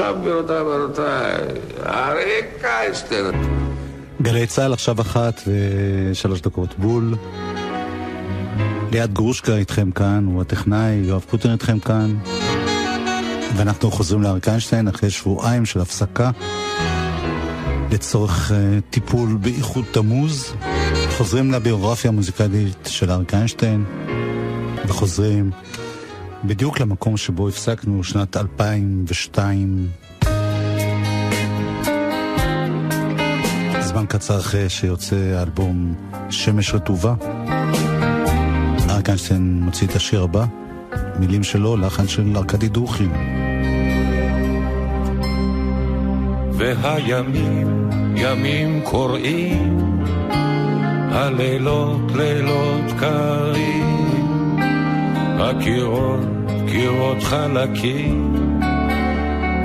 ועכשיו, 0.00 0.20
גבירותיי 0.20 0.60
ורבותיי, 0.60 1.34
אריק 1.86 2.44
קייסטר. 2.60 3.30
גלי 4.22 4.46
צה"ל 4.46 4.72
עכשיו 4.72 5.00
אחת 5.00 5.40
ושלוש 5.46 6.40
דקות 6.40 6.78
בול. 6.78 7.14
ליעד 8.92 9.12
גרושקה 9.12 9.56
איתכם 9.56 9.90
כאן, 9.90 10.24
הוא 10.26 10.40
הטכנאי, 10.40 10.94
יואב 10.94 11.24
קוטר 11.30 11.52
איתכם 11.52 11.78
כאן. 11.78 12.16
ואנחנו 13.56 13.90
חוזרים 13.90 14.22
לאריק 14.22 14.48
איינשטיין 14.48 14.88
אחרי 14.88 15.10
שבועיים 15.10 15.66
של 15.66 15.80
הפסקה 15.80 16.30
לצורך 17.92 18.50
uh, 18.50 18.54
טיפול 18.90 19.36
באיחוד 19.40 19.84
תמוז. 19.90 20.54
חוזרים 21.18 21.50
לביוגרפיה 21.52 22.08
המוזיקלית 22.10 22.86
של 22.86 23.10
אריק 23.10 23.34
איינשטיין 23.34 23.84
וחוזרים 24.86 25.50
בדיוק 26.44 26.80
למקום 26.80 27.16
שבו 27.16 27.48
הפסקנו 27.48 28.04
שנת 28.04 28.36
2002. 28.36 29.88
זמן 33.80 34.06
קצר 34.08 34.38
אחרי 34.38 34.68
שיוצא 34.68 35.16
האלבום 35.16 35.94
שמש 36.30 36.74
רטובה. 36.74 37.14
אריק 38.90 39.08
איינשטיין 39.08 39.60
מוציא 39.62 39.86
את 39.86 39.96
השיר 39.96 40.22
הבא, 40.22 40.44
מילים 41.18 41.42
שלו, 41.42 41.76
לחן 41.76 42.08
של 42.08 42.36
ארכדי 42.36 42.68
דוכין. 42.68 43.12
והימים, 46.52 47.90
ימים 48.16 48.80
קוראים, 48.84 50.02
הלילות 51.10 52.12
לילות 52.14 52.84
קרים, 52.98 54.16
הקירות 55.38 56.39
קירות 56.72 57.22
חלקים, 57.22 58.34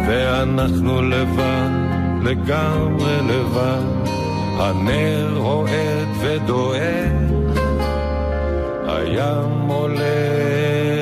ואנחנו 0.08 1.02
לבד, 1.02 1.70
לגמרי 2.24 3.18
לבד, 3.22 4.10
הנר 4.58 5.38
רועד 5.38 6.08
ודואג, 6.20 7.58
הים 8.88 9.68
עולה 9.68 10.06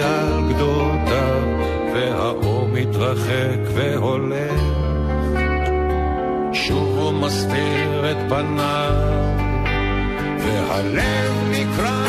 על 0.04 0.54
גדותיו, 0.54 1.42
והאור 1.94 2.68
מתרחק 2.74 3.60
והולך, 3.74 4.62
שוב 6.54 6.98
הוא 6.98 7.14
מסתיר 7.14 8.12
את 8.12 8.18
פניו, 8.30 8.94
והלב 10.40 11.32
נקרע 11.52 12.03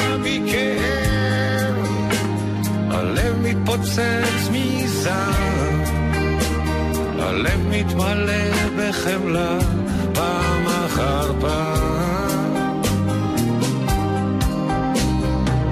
מתפוצץ 3.75 4.49
מזעם, 4.53 5.83
הלב 7.19 7.61
מתמלא 7.69 8.71
בחמלה 8.79 9.59
פעם 10.15 10.67
אחר 10.67 11.41
פעם. 11.41 12.83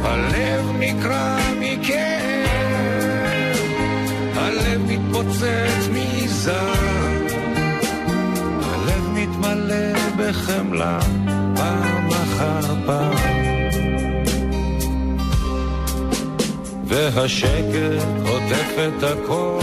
הלב 0.03 0.71
נקרע 0.79 1.37
מכאב, 1.61 2.47
הלב 4.35 4.81
מתפוצץ 4.87 5.89
מזעם, 5.93 7.27
הלב 8.63 9.09
מתמלא 9.15 9.93
בחמלה 10.17 10.99
פעם 11.57 12.09
אחר 12.09 12.75
פעם. 12.87 13.42
והשקט 16.93 18.03
עוטף 18.27 18.75
את 18.79 19.03
הכל, 19.03 19.59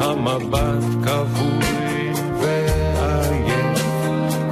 המבט 0.00 0.84
כבוי 1.04 2.12
ועייף, 2.40 3.82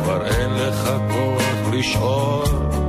כבר 0.02 0.26
אין 0.26 0.50
לך 0.50 0.90
כוח 1.10 1.72
לשאול 1.72 2.79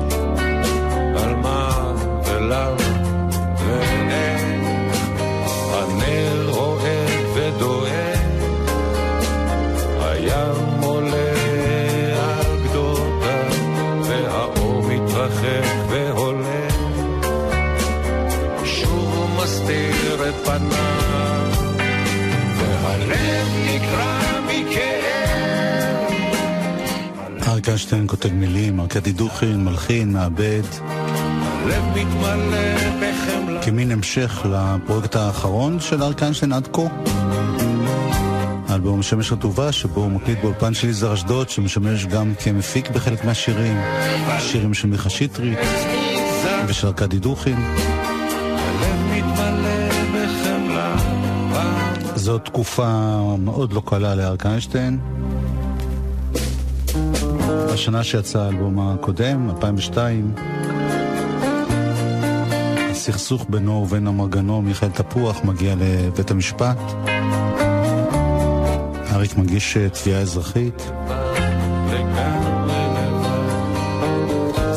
איינשטיין 27.72 28.08
כותב 28.08 28.34
מילים, 28.34 28.80
ארכדי 28.80 29.12
דוכין, 29.12 29.64
מלחין, 29.66 30.14
מעבד. 30.14 30.62
כמין 33.62 33.92
המשך 33.92 34.46
לפרויקט 34.52 35.16
האחרון 35.16 35.80
של 35.80 36.04
אריק 36.04 36.24
איינשטיין 36.24 36.54
עד 36.54 36.68
כה. 36.74 36.82
האלבום 38.68 39.04
שמש 39.04 39.32
רטובה, 39.32 39.72
שבו 39.72 40.02
הוא 40.02 40.12
מקליט 40.12 40.40
באולפן 40.42 40.74
של 40.74 40.90
יזהר 40.90 41.14
אשדוד, 41.14 41.50
שמשמש 41.50 42.06
גם 42.06 42.34
כמפיק 42.44 42.90
בחלק 42.90 43.26
מהשירים. 43.26 43.78
שירים 44.40 44.74
של 44.74 44.88
מיכה 44.88 45.10
שטרית 45.10 45.60
ושל 46.68 46.88
ארכדי 46.88 47.20
דוכין. 47.20 47.58
זו 52.16 52.38
תקופה 52.38 53.20
מאוד 53.40 53.74
לא 53.74 53.82
קלה 53.86 54.16
לאריק 54.16 54.46
איינשטיין. 54.46 55.00
בשנה 57.74 58.04
שיצא 58.04 58.40
האלבום 58.40 58.80
הקודם, 58.80 59.50
2002, 59.50 60.34
הסכסוך 62.92 63.46
בינו 63.50 63.72
ובין 63.72 64.08
אמרגנו 64.08 64.62
מיכאל 64.62 64.90
תפוח 64.90 65.44
מגיע 65.44 65.76
לבית 65.78 66.32
המשפט. 66.32 66.78
אריק 69.12 69.38
מגיש 69.38 69.78
אה, 69.78 69.90
תביעה 69.90 70.22
אזרחית. 70.22 70.92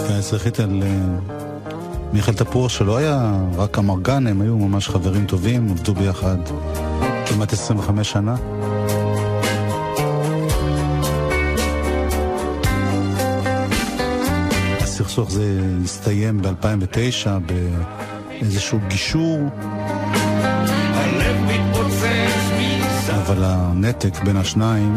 תביעה 0.03 0.19
אזרחית 0.19 0.61
על 0.61 0.83
אה, 0.83 0.89
מיכאל 2.13 2.35
תפוח 2.35 2.71
שלא 2.71 2.97
היה 2.97 3.33
רק 3.57 3.79
אמרגן, 3.79 4.27
הם 4.27 4.41
היו 4.41 4.59
ממש 4.59 4.89
חברים 4.89 5.27
טובים, 5.27 5.69
עבדו 5.71 5.95
ביחד 5.95 6.39
כמעט 7.27 7.53
25 7.53 8.11
שנה. 8.11 8.37
הסכסוך 15.15 15.31
הזה 15.31 15.61
הסתיים 15.85 16.43
ב-2009 16.43 17.29
באיזשהו 17.47 18.79
גישור. 18.89 19.41
אבל 23.09 23.45
הנתק 23.45 24.23
בין 24.25 24.37
השניים. 24.37 24.97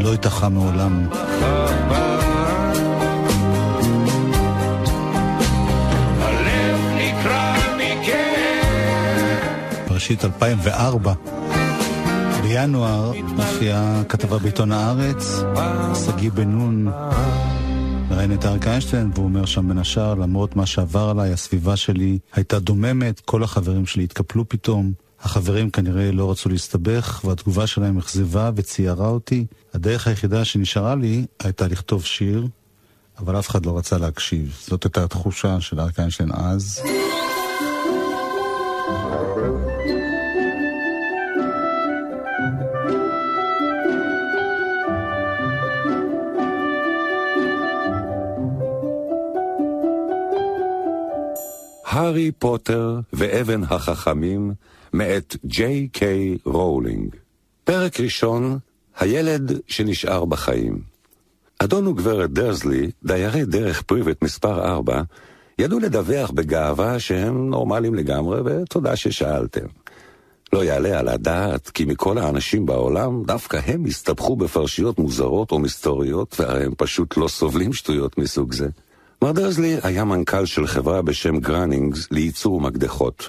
לא 0.00 0.12
התאחה 0.14 0.48
מעולם. 0.48 1.06
בראשית 9.88 10.24
2004, 10.24 11.12
בינואר, 12.48 13.12
מופיעה 13.22 14.02
כתבה 14.08 14.38
בעיתון 14.38 14.72
הארץ, 14.72 15.40
שגיא 16.06 16.30
בן 16.30 16.48
נון 16.48 16.88
מראיין 18.10 18.32
את 18.32 18.44
אריק 18.44 18.66
איינשטיין, 18.66 19.10
והוא 19.14 19.24
אומר 19.24 19.44
שם 19.44 19.68
בין 19.68 19.78
השאר, 19.78 20.14
למרות 20.14 20.56
מה 20.56 20.66
שעבר 20.66 21.08
עליי, 21.08 21.32
הסביבה 21.32 21.76
שלי 21.76 22.18
הייתה 22.32 22.58
דוממת, 22.58 23.20
כל 23.20 23.42
החברים 23.42 23.86
שלי 23.86 24.04
התקפלו 24.04 24.48
פתאום. 24.48 24.92
החברים 25.20 25.70
כנראה 25.70 26.12
לא 26.12 26.30
רצו 26.30 26.48
להסתבך, 26.48 27.20
והתגובה 27.24 27.66
שלהם 27.66 27.98
אכזבה 27.98 28.50
וציערה 28.56 29.08
אותי. 29.08 29.46
הדרך 29.74 30.06
היחידה 30.06 30.44
שנשארה 30.44 30.94
לי 30.94 31.26
הייתה 31.42 31.68
לכתוב 31.68 32.04
שיר, 32.04 32.46
אבל 33.18 33.38
אף 33.38 33.50
אחד 33.50 33.66
לא 33.66 33.78
רצה 33.78 33.98
להקשיב. 33.98 34.58
זאת 34.66 34.84
הייתה 34.84 35.04
התחושה 35.04 35.60
של 35.60 35.80
אריק 35.80 35.98
איינשטיין 35.98 36.30
אז. 36.32 36.82
הארי 51.96 52.32
פוטר 52.32 53.00
ואבן 53.12 53.62
החכמים 53.62 54.52
מאת 54.92 55.36
ג'יי 55.46 55.88
קיי 55.92 56.38
רולינג. 56.44 57.14
פרק 57.64 58.00
ראשון, 58.00 58.58
הילד 58.98 59.52
שנשאר 59.66 60.24
בחיים. 60.24 60.80
אדון 61.58 61.86
וגברת 61.86 62.30
דרזלי, 62.30 62.90
דיירי 63.04 63.44
דרך 63.44 63.82
פריבט 63.82 64.22
מספר 64.22 64.64
4, 64.64 65.02
ידעו 65.58 65.78
לדווח 65.78 66.30
בגאווה 66.30 66.98
שהם 66.98 67.50
נורמליים 67.50 67.94
לגמרי, 67.94 68.40
ותודה 68.44 68.96
ששאלתם. 68.96 69.66
לא 70.52 70.64
יעלה 70.64 70.98
על 70.98 71.08
הדעת 71.08 71.70
כי 71.70 71.84
מכל 71.84 72.18
האנשים 72.18 72.66
בעולם, 72.66 73.22
דווקא 73.26 73.60
הם 73.66 73.84
הסתבכו 73.84 74.36
בפרשיות 74.36 74.98
מוזרות 74.98 75.52
או 75.52 75.58
מסתוריות, 75.58 76.36
והרי 76.40 76.64
הם 76.64 76.72
פשוט 76.76 77.16
לא 77.16 77.28
סובלים 77.28 77.72
שטויות 77.72 78.18
מסוג 78.18 78.52
זה. 78.52 78.68
מר 79.22 79.32
דרזלי 79.32 79.76
היה 79.82 80.04
מנכ"ל 80.04 80.46
של 80.46 80.66
חברה 80.66 81.02
בשם 81.02 81.38
גרנינגס 81.38 82.08
לייצור 82.10 82.60
מקדחות. 82.60 83.28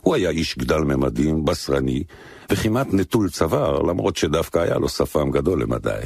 הוא 0.00 0.14
היה 0.14 0.30
איש 0.30 0.58
גדל 0.58 0.78
ממדים, 0.78 1.44
בשרני, 1.44 2.02
וכמעט 2.50 2.86
נטול 2.92 3.30
צוואר, 3.30 3.82
למרות 3.82 4.16
שדווקא 4.16 4.58
היה 4.58 4.78
לו 4.78 4.88
שפם 4.88 5.30
גדול 5.30 5.62
למדי. 5.62 6.00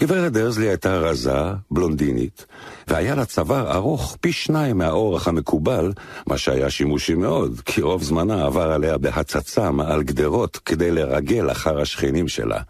גברת 0.00 0.32
דרזלי 0.32 0.68
הייתה 0.68 0.96
רזה, 0.96 1.40
בלונדינית, 1.70 2.46
והיה 2.88 3.14
לה 3.14 3.24
צוואר 3.24 3.74
ארוך 3.74 4.16
פי 4.20 4.32
שניים 4.32 4.78
מהאורך 4.78 5.28
המקובל, 5.28 5.92
מה 6.26 6.38
שהיה 6.38 6.70
שימושי 6.70 7.14
מאוד, 7.14 7.60
כי 7.64 7.82
רוב 7.82 8.02
זמנה 8.02 8.46
עבר 8.46 8.72
עליה 8.72 8.98
בהצצה 8.98 9.70
מעל 9.70 10.02
גדרות 10.02 10.56
כדי 10.56 10.90
לרגל 10.90 11.50
אחר 11.50 11.80
השכנים 11.80 12.28
שלה. 12.28 12.60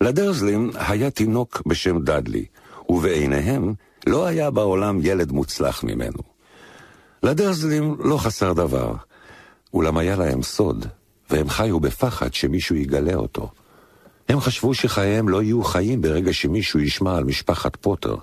לדרזלים 0.00 0.70
היה 0.74 1.10
תינוק 1.10 1.62
בשם 1.66 1.98
דאדלי, 2.00 2.44
ובעיניהם 2.88 3.74
לא 4.08 4.26
היה 4.26 4.50
בעולם 4.50 4.98
ילד 5.02 5.32
מוצלח 5.32 5.84
ממנו. 5.84 6.22
לדרזלים 7.22 7.96
לא 8.04 8.18
חסר 8.18 8.52
דבר, 8.52 8.94
אולם 9.74 9.98
היה 9.98 10.16
להם 10.16 10.42
סוד, 10.42 10.86
והם 11.30 11.48
חיו 11.48 11.80
בפחד 11.80 12.34
שמישהו 12.34 12.76
יגלה 12.76 13.14
אותו. 13.14 13.50
הם 14.28 14.40
חשבו 14.40 14.74
שחייהם 14.74 15.28
לא 15.28 15.42
יהיו 15.42 15.64
חיים 15.64 16.02
ברגע 16.02 16.32
שמישהו 16.32 16.80
ישמע 16.80 17.16
על 17.16 17.24
משפחת 17.24 17.76
פוטר. 17.76 18.14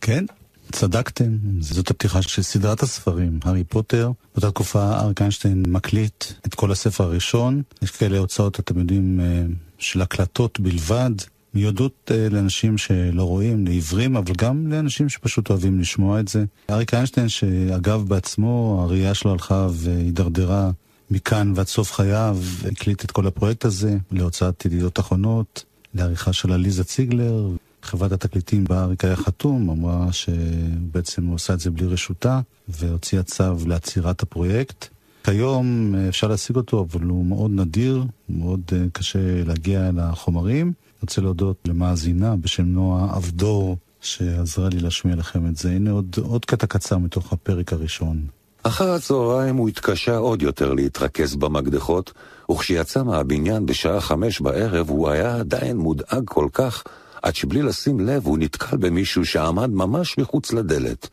כן, 0.00 0.24
צדקתם. 0.72 1.36
זאת 1.60 1.90
הפתיחה 1.90 2.22
של 2.22 2.42
סדרת 2.42 2.82
הספרים, 2.82 3.40
הארי 3.44 3.64
פוטר. 3.64 4.10
באותה 4.34 4.50
תקופה 4.50 4.98
אריק 5.00 5.20
איינשטיין 5.20 5.62
מקליט 5.68 6.24
את 6.46 6.54
כל 6.54 6.72
הספר 6.72 7.04
הראשון. 7.04 7.62
יש 7.82 7.90
כאלה 7.90 8.18
הוצאות, 8.18 8.60
אתם 8.60 8.78
יודעים, 8.78 9.20
אה, 9.20 9.42
של 9.78 10.02
הקלטות 10.02 10.60
בלבד. 10.60 11.10
מיועדות 11.54 12.10
אה, 12.14 12.28
לאנשים 12.30 12.78
שלא 12.78 13.24
רואים, 13.24 13.66
לעיוורים, 13.66 14.16
אבל 14.16 14.34
גם 14.38 14.72
לאנשים 14.72 15.08
שפשוט 15.08 15.50
אוהבים 15.50 15.80
לשמוע 15.80 16.20
את 16.20 16.28
זה. 16.28 16.44
אריק 16.70 16.94
איינשטיין, 16.94 17.28
שאגב 17.28 18.08
בעצמו, 18.08 18.80
הראייה 18.82 19.14
שלו 19.14 19.32
הלכה 19.32 19.68
והידרדרה 19.70 20.70
מכאן 21.10 21.52
ועד 21.56 21.66
סוף 21.66 21.92
חייו, 21.92 22.38
הקליט 22.72 23.04
את 23.04 23.10
כל 23.10 23.26
הפרויקט 23.26 23.64
הזה 23.64 23.96
להוצאת 24.10 24.64
ידידות 24.64 24.98
אחרונות, 24.98 25.64
לעריכה 25.94 26.32
של 26.32 26.52
עליזה 26.52 26.84
ציגלר. 26.84 27.48
חברת 27.82 28.12
התקליטים 28.12 28.64
בה 28.64 28.84
אריק 28.84 29.04
היה 29.04 29.16
חתום, 29.16 29.70
אמרה 29.70 30.12
שבעצם 30.12 31.24
הוא 31.24 31.34
עשה 31.34 31.54
את 31.54 31.60
זה 31.60 31.70
בלי 31.70 31.86
רשותה, 31.86 32.40
והוציאה 32.68 33.22
צו 33.22 33.54
לעצירת 33.66 34.22
הפרויקט. 34.22 34.88
כיום 35.24 35.94
אה, 35.94 36.08
אפשר 36.08 36.28
להשיג 36.28 36.56
אותו, 36.56 36.86
אבל 36.90 37.06
הוא 37.06 37.26
מאוד 37.26 37.50
נדיר, 37.50 38.04
מאוד 38.28 38.60
אה, 38.72 38.78
קשה 38.92 39.44
להגיע 39.44 39.90
לחומרים. 39.96 40.72
אני 41.00 41.04
רוצה 41.04 41.20
להודות 41.20 41.56
למאזינה 41.68 42.36
בשם 42.36 42.64
נועה 42.64 43.16
אבדור, 43.16 43.76
שעזרה 44.00 44.68
לי 44.68 44.80
להשמיע 44.80 45.16
לכם 45.16 45.46
את 45.46 45.56
זה. 45.56 45.70
הנה 45.70 45.90
עוד, 45.90 46.16
עוד 46.22 46.44
קטע 46.44 46.66
קצר 46.66 46.98
מתוך 46.98 47.32
הפרק 47.32 47.72
הראשון. 47.72 48.26
אחר 48.62 48.90
הצהריים 48.90 49.56
הוא 49.56 49.68
התקשה 49.68 50.16
עוד 50.16 50.42
יותר 50.42 50.74
להתרכז 50.74 51.36
במקדחות, 51.36 52.12
וכשיצא 52.50 53.02
מהבניין 53.02 53.66
בשעה 53.66 54.00
חמש 54.00 54.40
בערב 54.40 54.90
הוא 54.90 55.08
היה 55.08 55.36
עדיין 55.36 55.76
מודאג 55.76 56.22
כל 56.24 56.48
כך, 56.52 56.84
עד 57.22 57.34
שבלי 57.34 57.62
לשים 57.62 58.00
לב 58.00 58.26
הוא 58.26 58.38
נתקל 58.38 58.76
במישהו 58.76 59.26
שעמד 59.26 59.70
ממש 59.70 60.18
מחוץ 60.18 60.52
לדלת. 60.52 61.08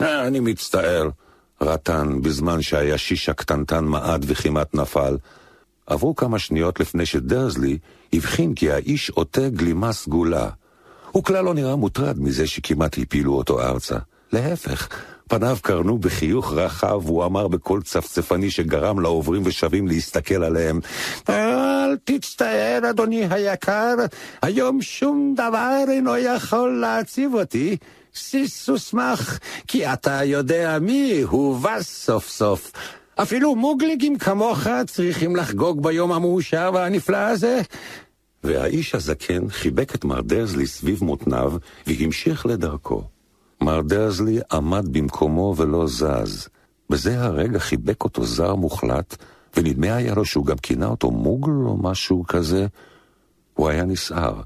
אה, 0.00 0.26
אני 0.26 0.40
מצטער, 0.40 1.08
רטן, 1.60 2.22
בזמן 2.22 2.62
שהישיש 2.62 3.28
הקטנטן 3.28 3.84
מעד 3.84 4.24
וכמעט 4.28 4.74
נפל. 4.74 5.16
עברו 5.86 6.16
כמה 6.16 6.38
שניות 6.38 6.80
לפני 6.80 7.06
שדרזלי 7.06 7.78
הבחין 8.12 8.54
כי 8.54 8.70
האיש 8.70 9.10
עוטה 9.10 9.48
גלימה 9.48 9.92
סגולה. 9.92 10.48
הוא 11.10 11.24
כלל 11.24 11.44
לא 11.44 11.54
נראה 11.54 11.76
מוטרד 11.76 12.20
מזה 12.20 12.46
שכמעט 12.46 12.98
הפילו 12.98 13.34
אותו 13.34 13.60
ארצה. 13.60 13.96
להפך, 14.32 14.88
פניו 15.28 15.56
קרנו 15.62 15.98
בחיוך 15.98 16.52
רחב, 16.52 17.00
והוא 17.04 17.24
אמר 17.24 17.48
בקול 17.48 17.82
צפצפני 17.82 18.50
שגרם 18.50 19.00
לעוברים 19.00 19.42
ושבים 19.44 19.88
להסתכל 19.88 20.44
עליהם. 20.44 20.80
אל 21.28 21.96
תצטער, 22.04 22.90
אדוני 22.90 23.26
היקר, 23.30 23.94
היום 24.42 24.82
שום 24.82 25.34
דבר 25.36 25.84
אינו 25.88 26.16
יכול 26.16 26.80
להציב 26.80 27.34
אותי. 27.34 27.76
סיס 28.14 28.68
ושמח, 28.68 29.38
כי 29.66 29.92
אתה 29.92 30.24
יודע 30.24 30.78
מי 30.80 31.20
הובס 31.20 32.04
סוף 32.04 32.28
סוף. 32.28 32.72
אפילו 33.22 33.56
מוגליגים 33.56 34.18
כמוך 34.18 34.66
צריכים 34.86 35.36
לחגוג 35.36 35.82
ביום 35.82 36.12
המאושר 36.12 36.70
והנפלא 36.74 37.16
הזה. 37.16 37.60
והאיש 38.44 38.94
הזקן 38.94 39.48
חיבק 39.48 39.94
את 39.94 40.04
מר 40.04 40.20
דרזלי 40.20 40.66
סביב 40.66 41.04
מותניו 41.04 41.52
והמשיך 41.86 42.46
לדרכו. 42.46 43.02
מר 43.60 43.80
דרזלי 43.80 44.38
עמד 44.52 44.88
במקומו 44.92 45.54
ולא 45.56 45.86
זז. 45.86 46.48
בזה 46.90 47.20
הרגע 47.20 47.58
חיבק 47.58 48.04
אותו 48.04 48.24
זר 48.24 48.54
מוחלט, 48.54 49.16
ונדמה 49.56 49.94
היה 49.94 50.14
לו 50.14 50.24
שהוא 50.24 50.46
גם 50.46 50.56
כינה 50.56 50.86
אותו 50.86 51.10
מוגל 51.10 51.50
או 51.50 51.76
משהו 51.76 52.24
כזה. 52.28 52.66
הוא 53.54 53.68
היה 53.68 53.84
נסער. 53.84 54.40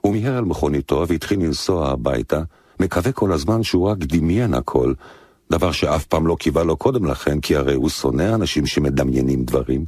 הוא 0.00 0.12
מיהר 0.12 0.36
על 0.36 0.44
מכוניתו 0.44 1.04
והתחיל 1.08 1.40
לנסוע 1.40 1.90
הביתה, 1.90 2.42
מקווה 2.80 3.12
כל 3.12 3.32
הזמן 3.32 3.62
שהוא 3.62 3.88
רק 3.88 3.98
דמיין 3.98 4.54
הכל, 4.54 4.92
דבר 5.50 5.72
שאף 5.72 6.04
פעם 6.04 6.26
לא 6.26 6.36
קיווה 6.40 6.64
לו 6.64 6.76
קודם 6.76 7.04
לכן, 7.04 7.40
כי 7.40 7.56
הרי 7.56 7.74
הוא 7.74 7.88
שונא 7.88 8.34
אנשים 8.34 8.66
שמדמיינים 8.66 9.44
דברים. 9.44 9.84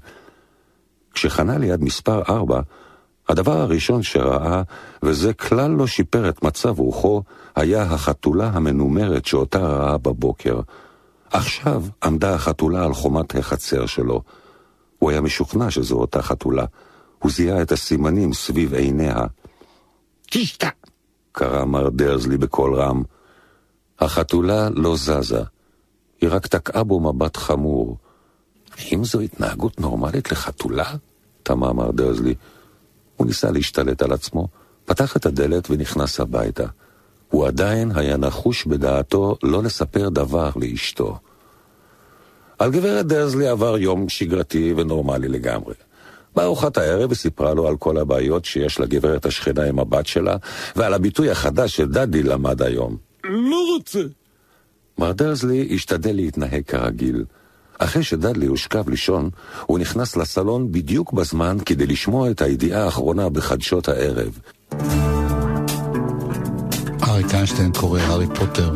כשחנה 1.15 1.59
ליד 1.59 1.83
מספר 1.83 2.23
ארבע, 2.29 2.61
הדבר 3.29 3.61
הראשון 3.61 4.03
שראה, 4.03 4.63
וזה 5.03 5.33
כלל 5.33 5.71
לא 5.71 5.87
שיפר 5.87 6.29
את 6.29 6.43
מצב 6.45 6.79
רוחו, 6.79 7.23
היה 7.57 7.83
החתולה 7.83 8.51
המנומרת 8.55 9.25
שאותה 9.27 9.59
ראה 9.59 9.99
בבוקר. 9.99 10.61
עכשיו 11.31 11.85
עמדה 12.05 12.35
החתולה 12.35 12.85
על 12.85 12.95
חומת 12.95 13.37
החצר 13.37 13.87
שלו. 13.87 14.23
הוא 14.99 15.11
היה 15.11 15.21
משוכנע 15.21 15.71
שזו 15.71 15.97
אותה 15.97 16.23
חתולה. 16.23 16.65
הוא 17.19 17.31
זיהה 17.33 17.63
את 17.63 17.73
הסימנים 17.73 18.33
סביב 18.33 18.75
עיניה. 18.75 19.25
תשתק! 20.31 20.75
קרא 21.33 21.65
מר 21.65 21.89
דרזלי 21.89 22.37
בקול 22.37 22.75
רם. 22.75 23.03
החתולה 23.99 24.69
לא 24.71 24.97
זזה. 24.97 25.43
היא 26.23 26.31
רק 26.33 26.47
תקעה 26.47 26.85
בו 26.85 27.01
מבט 27.01 27.37
חמור. 27.37 27.97
האם 28.79 29.05
זו 29.05 29.21
התנהגות 29.21 29.81
נורמלית 29.81 30.33
לחתולה? 30.33 30.95
תמה 31.43 31.73
מר 31.73 31.91
דרזלי. 31.91 32.35
הוא 33.17 33.27
ניסה 33.27 33.51
להשתלט 33.51 34.03
על 34.03 34.13
עצמו, 34.13 34.49
פתח 34.85 35.17
את 35.17 35.27
הדלת 35.27 35.71
ונכנס 35.71 36.21
הביתה. 36.21 36.67
הוא 37.29 37.47
עדיין 37.47 37.93
היה 37.95 38.17
נחוש 38.17 38.67
בדעתו 38.67 39.37
לא 39.43 39.63
לספר 39.63 40.09
דבר 40.09 40.51
לאשתו. 40.57 41.19
על 42.59 42.71
גברת 42.71 43.07
דרזלי 43.07 43.49
עבר 43.49 43.79
יום 43.79 44.09
שגרתי 44.09 44.75
ונורמלי 44.77 45.29
לגמרי. 45.29 45.75
בארוחת 46.37 46.79
הערב 46.79 47.11
היא 47.11 47.19
סיפרה 47.19 47.55
לו 47.55 47.69
על 47.69 47.77
כל 47.77 47.97
הבעיות 47.99 48.45
שיש 48.45 48.81
לגברת 48.81 49.27
השכנה 49.27 49.65
עם 49.65 49.79
הבת 49.79 50.07
שלה, 50.07 50.37
ועל 50.77 50.95
הביטוי 50.95 51.31
החדש 51.31 51.77
שדדי 51.77 52.23
למד 52.23 52.63
היום. 52.63 52.97
לא 53.25 53.57
רוצה. 53.77 54.03
מר 54.99 55.13
דרזלי 55.13 55.69
השתדל 55.75 56.13
להתנהג 56.13 56.63
כרגיל. 56.67 57.25
אחרי 57.79 58.03
שדדלי 58.03 58.47
הושכב 58.47 58.89
לישון, 58.89 59.31
הוא 59.67 59.79
נכנס 59.79 60.17
לסלון 60.17 60.73
בדיוק 60.73 61.13
בזמן 61.13 61.57
כדי 61.67 61.87
לשמוע 61.87 62.31
את 62.31 62.43
הידיעה 62.43 62.85
האחרונה 62.85 63.29
בחדשות 63.29 63.89
הערב. 63.89 64.39
אריק 67.09 67.35
איינשטיין 67.35 67.73
קורא 67.73 68.01
הארי 68.01 68.27
פוטר. 68.35 68.75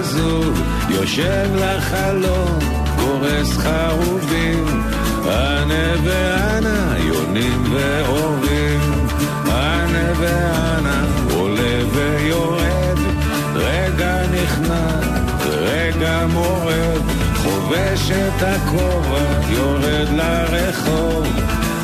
עזוב, 0.00 0.62
יושב 0.88 1.48
לחלום, 1.54 2.58
גורס 2.96 3.56
חרובים, 3.56 4.64
אנה 5.24 5.94
ואנה, 6.04 6.94
יונים 6.98 7.64
ואורים, 7.72 8.80
אנה 9.46 10.12
ואנה, 10.18 11.04
עולה 11.34 11.78
ויורד, 11.92 12.98
רגע 13.54 14.22
נכנע, 14.32 14.88
רגע 15.48 16.26
מורד, 16.32 17.00
חובש 17.36 18.10
את 18.10 18.42
הכובע, 18.42 19.40
יורד 19.50 20.08
לרחוב, 20.16 21.26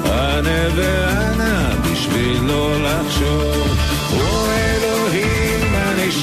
אנה 0.04 0.68
ואנה, 0.74 1.70
בשביל 1.92 2.42
לא 2.42 2.76
לחשוב. 2.82 3.76
או 4.12 4.46
אלוהים, 4.50 5.35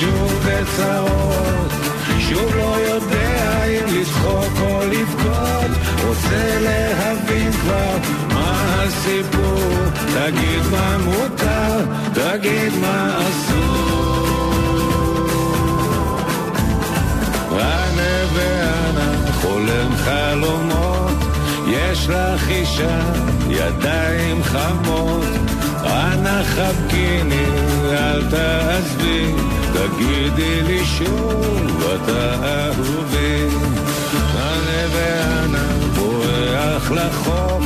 שוב 0.04 0.46
בצרות 0.46 1.72
שוב 2.20 2.56
לא 2.56 2.76
יודע 2.80 3.66
אם 3.66 3.86
לצחוק 3.96 4.54
או 4.62 4.80
לבכות. 4.92 5.72
רוצה 6.08 6.60
להבין 6.62 7.52
כבר 7.52 7.98
מה 8.34 8.84
הסיפור. 8.84 9.74
תגיד 10.14 10.62
מה 10.72 10.98
מותר, 10.98 11.86
תגיד 12.14 12.74
מה 12.82 13.18
אסור. 13.20 13.64
הנביא 17.52 19.02
חולם 19.42 19.96
חלום 19.96 20.73
יש 21.74 22.10
לך 22.10 22.50
אישה, 22.50 23.00
ידיים 23.50 24.44
חמות, 24.44 25.26
אנא 25.84 26.44
חבקיני, 26.44 27.46
אל 27.92 28.24
תעזבי, 28.30 29.34
תגידי 29.74 30.62
לי 30.62 30.86
שוב, 30.86 31.84
אתה 31.96 32.36
אהובי. 32.44 33.48
רנה 34.36 34.88
ואנה 34.94 35.68
בורח 35.96 36.92
לחוף, 36.92 37.66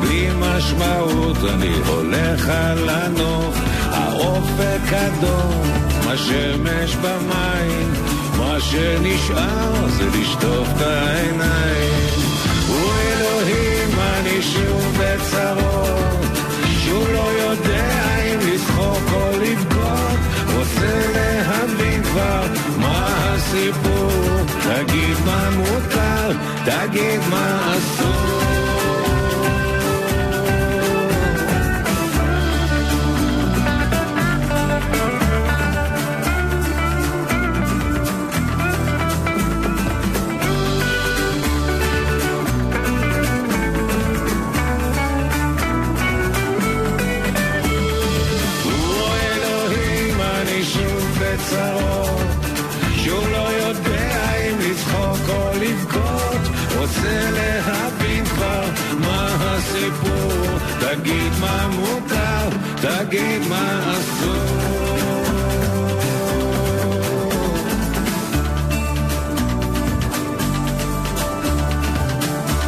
בלי 0.00 0.28
משמעות 0.38 1.36
אני 1.54 1.74
הולך 1.86 2.48
על 2.48 2.88
הנוף, 2.88 3.56
האופק 3.90 4.92
אדום, 4.92 5.62
השמש 6.06 6.96
במים, 6.96 7.92
מה 8.38 8.60
שנשאר 8.60 9.88
זה 9.88 10.04
לשטוף 10.20 10.68
את 10.76 10.82
העיניים. 10.82 12.29
הוא 12.70 12.90
אני 14.20 14.42
שוב 14.42 14.98
בצרות, 14.98 16.20
שהוא 16.78 17.08
לא 17.12 17.32
יודע 17.42 18.16
אם 18.24 18.38
לצחוק 18.38 19.12
או 19.12 19.30
לבכות, 19.40 20.18
רוצה 20.56 21.06
להבין 21.14 22.02
כבר 22.02 22.42
מה 22.78 23.06
הסיפור, 23.06 24.10
תגיד 24.62 25.16
מה 25.26 25.50
מותר, 25.50 26.32
תגיד 26.64 27.20
מה 27.30 27.74
אסור. 27.76 28.69
תגיד 62.80 63.48
מה 63.48 63.92
אסור. 63.92 64.70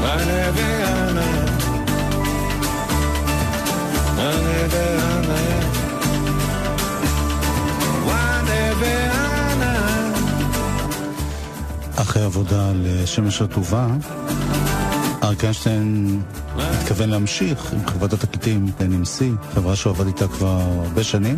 ואנה, 0.02 0.50
ואנה 0.54 1.30
ואנה. 4.70 5.52
אחרי 11.96 12.22
עבודה 12.22 12.68
על 12.70 12.86
שמש 13.06 13.42
רטובה, 13.42 13.86
אריק 15.32 15.44
איינשטיין 15.44 16.20
התכוון 16.56 17.10
להמשיך 17.10 17.72
עם 17.72 17.86
חברת 17.86 18.12
התקליטים 18.12 18.66
NMC, 18.78 19.44
חברה 19.54 19.76
שהוא 19.76 19.90
עבד 19.90 20.06
איתה 20.06 20.28
כבר 20.28 20.60
הרבה 20.60 21.04
שנים. 21.04 21.36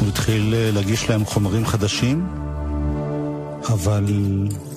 הוא 0.00 0.08
התחיל 0.08 0.54
להגיש 0.74 1.10
להם 1.10 1.24
חומרים 1.24 1.66
חדשים, 1.66 2.26
אבל 3.68 4.04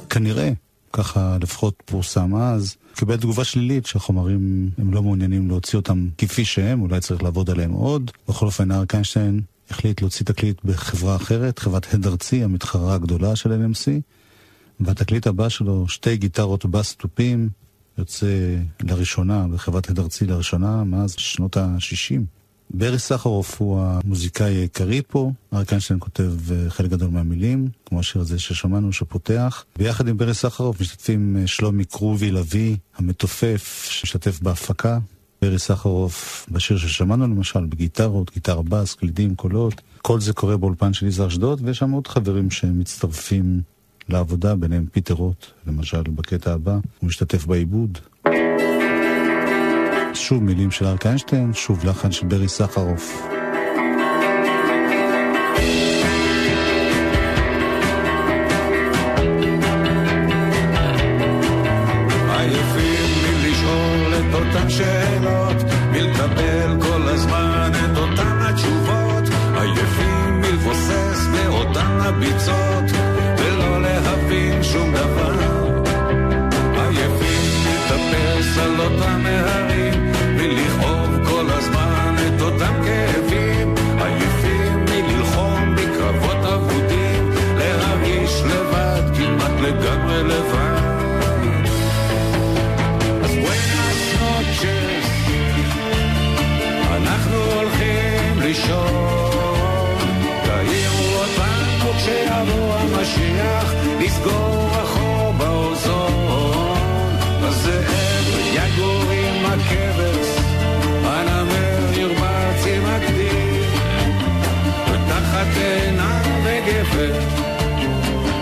כנראה, 0.10 0.52
ככה 0.94 1.38
לפחות 1.42 1.84
פורסם 1.86 2.36
אז, 2.36 2.76
קיבל 2.96 3.18
תגובה 3.18 3.44
שלילית 3.44 3.86
שהחומרים, 3.86 4.70
הם 4.78 4.94
לא 4.94 5.04
מעוניינים 5.04 5.48
להוציא 5.50 5.80
אותם 5.80 6.08
כפי 6.18 6.46
שהם, 6.46 6.82
אולי 6.82 7.00
צריך 7.00 7.24
לעבוד 7.24 7.50
עליהם 7.50 7.72
עוד. 7.72 8.12
בכל 8.30 8.46
אופן, 8.46 8.72
אריק 8.72 8.94
איינשטיין 8.94 9.42
החליט 9.70 10.02
להוציא 10.02 10.26
תקליט 10.26 10.58
בחברה 10.66 11.16
אחרת, 11.16 11.60
חברת 11.60 11.94
הד 11.94 12.08
ארצי, 12.08 12.44
המתחרה 12.44 12.94
הגדולה 12.94 13.36
של 13.36 13.50
NMC, 13.52 13.92
והתקליט 14.82 15.28
הבא 15.28 15.50
שלו, 15.50 15.88
שתי 15.88 16.18
גיטרות 16.18 16.66
בס 16.66 16.96
תופים, 16.96 17.50
יוצא 17.98 18.56
לראשונה, 18.84 19.48
בחברת 19.48 19.90
הד 19.90 20.00
ארצי 20.00 20.26
לראשונה, 20.26 20.84
מאז 20.84 21.16
שנות 21.18 21.58
ה-60. 21.58 22.22
ברי 22.74 23.00
סחרוף 23.00 23.62
הוא 23.62 23.82
המוזיקאי 23.82 24.58
העיקרי 24.58 25.02
פה, 25.08 25.32
אריק 25.54 25.70
איינשטיין 25.72 26.00
כותב 26.00 26.32
חלק 26.70 26.90
גדול 26.90 27.10
מהמילים, 27.10 27.68
כמו 27.86 28.00
השיר 28.00 28.22
הזה 28.22 28.40
ששמענו 28.40 28.94
שפותח. 28.94 29.66
ביחד 29.78 30.08
עם 30.08 30.18
ברי 30.18 30.34
סחרוף 30.34 30.82
משתתפים 30.82 31.38
שלומי 31.46 31.86
קרובי 31.86 32.32
לביא, 32.32 32.78
המתופף, 32.96 33.88
שמשתתף 33.90 34.40
בהפקה. 34.42 35.00
ברי 35.42 35.60
סחרוף 35.60 36.46
בשיר 36.52 36.78
ששמענו 36.78 37.28
למשל, 37.28 37.66
בגיטרות, 37.66 38.32
גיטר 38.34 38.62
בס, 38.62 38.94
קלידים, 38.96 39.36
קולות. 39.36 39.82
כל 40.02 40.20
זה 40.20 40.34
קורה 40.34 40.58
באולפן 40.58 40.94
של 40.94 41.06
יזהר 41.06 41.28
אשדוד, 41.28 41.62
ויש 41.64 41.78
שם 41.78 41.92
עוד 41.92 42.08
חברים 42.08 42.52
שמצטרפים 42.52 43.62
לעבודה, 44.12 44.56
ביניהם 44.56 44.86
פיטר 44.92 45.14
רוט, 45.14 45.46
למשל 45.68 46.02
בקטע 46.02 46.54
הבא, 46.54 46.74
הוא 46.74 47.08
משתתף 47.08 47.46
בעיבוד. 47.46 47.98
שוב 50.14 50.44
מילים 50.44 50.72
של 50.72 50.86
אריק 50.86 51.06
איינשטיין, 51.06 51.54
שוב 51.54 51.86
לחן 51.86 52.12
של 52.12 52.28
ברי 52.28 52.48
סחרוף. 52.48 53.41
נסגור 104.12 104.70
החור 104.74 105.34
באוזון. 105.38 107.16
הזאב 107.42 108.26
יגור 108.54 109.04
עם 109.12 109.46
הכבש, 109.46 110.28
הנמר 111.04 111.94
ירבץ 111.94 112.66
עם 112.68 112.86
הגדי, 112.86 113.60
ותחת 114.88 115.58
עיניו 115.58 116.26
וגפן, 116.44 117.20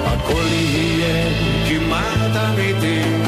הכל 0.05 0.45
יהיה 0.51 1.25
כמעט 1.67 2.35
אמיתי. 2.35 3.19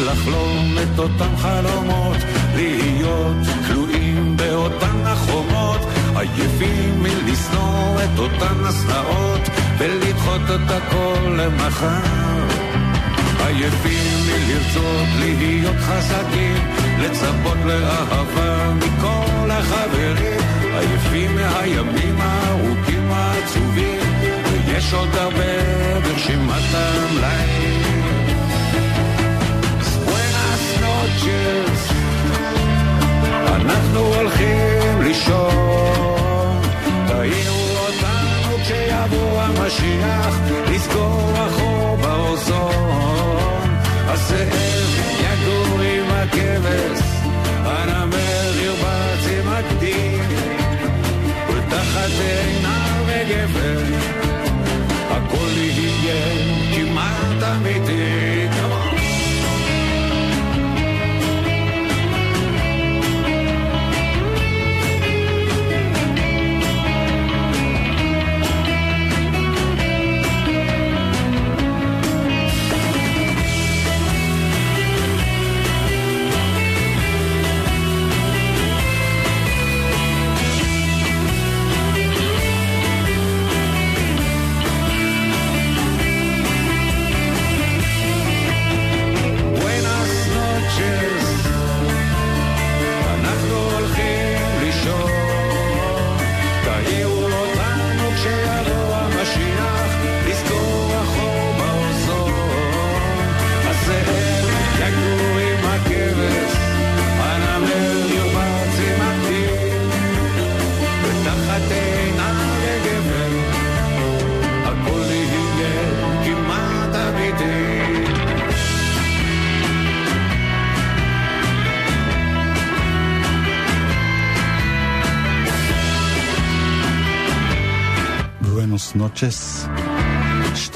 מלחלום 0.00 0.76
את 0.82 0.98
אותם 0.98 1.36
חלומות, 1.36 2.16
להיות 2.54 3.36
עייפים 6.34 7.02
מלשנוא 7.02 8.00
את 8.04 8.18
אותן 8.18 8.64
השנאות, 8.64 9.48
ולדחות 9.78 10.42
את 10.42 10.70
הכל 10.70 11.36
למחר. 11.38 12.38
עייפים 13.46 14.26
מלרצות 14.26 15.08
להיות 15.18 15.76
חזקים, 15.80 16.56
לצפות 16.98 17.58
לאהבה 17.64 18.74
מכל 18.74 19.50
החברים, 19.50 20.40
עייפים 20.72 21.34
מהימים 21.34 22.16
הארוכים 22.20 23.12
העצובים, 23.12 24.00
ויש 24.66 24.92
עוד 24.92 25.14
הרבה 25.14 26.00
ברשימת 26.04 26.74
המלאים. 26.74 27.78
אנחנו 33.68 34.00
הולכים 34.00 35.02
לישון. 35.02 36.60
תעירו 37.06 37.68
אותנו 37.78 38.56
כשיבוא 38.62 39.42
המשיח, 39.42 40.34
לזכור 40.70 41.32
החור 41.36 41.96
באוזון. 41.96 43.68
הסאב 44.06 44.88
יגור 45.20 45.80
עם 45.80 46.10
הכבש, 46.10 47.00
הנמר 47.64 48.52
ירבץ 48.62 49.26
עם 49.38 49.48
הקדים, 49.48 50.20
ותחת 51.48 52.10
עיניו 52.20 53.04
וגבר, 53.06 53.82
הכל 55.10 55.48
יהיה 55.56 56.24
כמעט 56.74 57.42
אמיתי. 57.56 58.57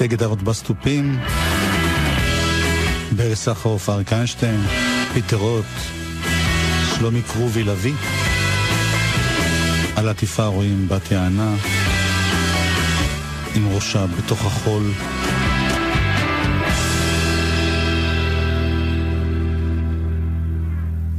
שתי 0.03 0.09
גיטרות 0.09 0.43
בסטופים, 0.43 1.19
ברי 3.15 3.35
סחרוף, 3.35 3.89
אריק 3.89 4.13
איינשטיין, 4.13 4.61
פיטר 5.13 5.37
רוט, 5.37 5.65
שלומי 6.95 7.21
קרובי 7.21 7.63
לביא, 7.63 7.93
על 9.95 10.09
עטיפה 10.09 10.45
רואים 10.45 10.87
בת 10.87 11.11
יענה, 11.11 11.55
עם 13.55 13.67
ראשה 13.67 14.05
בתוך 14.07 14.45
החול. 14.45 14.83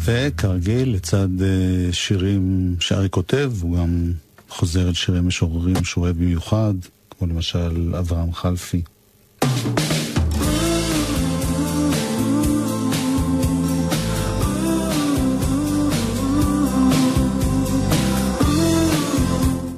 וכרגיל, 0.05 0.95
לצד 0.95 1.43
אה, 1.43 1.93
שירים 1.93 2.77
שארי 2.81 3.11
כותב, 3.11 3.53
הוא 3.61 3.79
גם 3.79 4.13
חוזר 4.49 4.89
אל 4.89 4.95
שירי 4.95 5.21
משוררים 5.21 5.85
שהוא 5.85 6.05
אוהב 6.05 6.17
במיוחד, 6.17 6.75
כמו 7.19 7.29
למשל 7.29 7.95
אברהם 7.99 8.33
חלפי. 8.33 8.83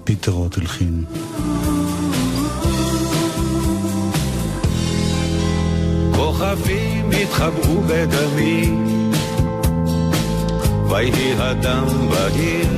פיטר 0.05 0.33
רוט 0.33 0.59
הלחין. 0.59 1.05
כוכבים 6.15 7.11
התחבאו 7.11 7.81
בדמי, 7.87 8.71
ויהי 10.89 11.33
הדם 11.39 11.87
בהיר, 12.11 12.71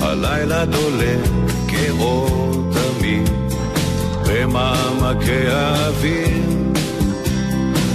הלילה 0.00 0.64
דולק 0.64 1.47
כאור 1.78 2.54
תמיד 2.72 3.30
במעמקי 4.26 5.48
האוויר. 5.48 6.28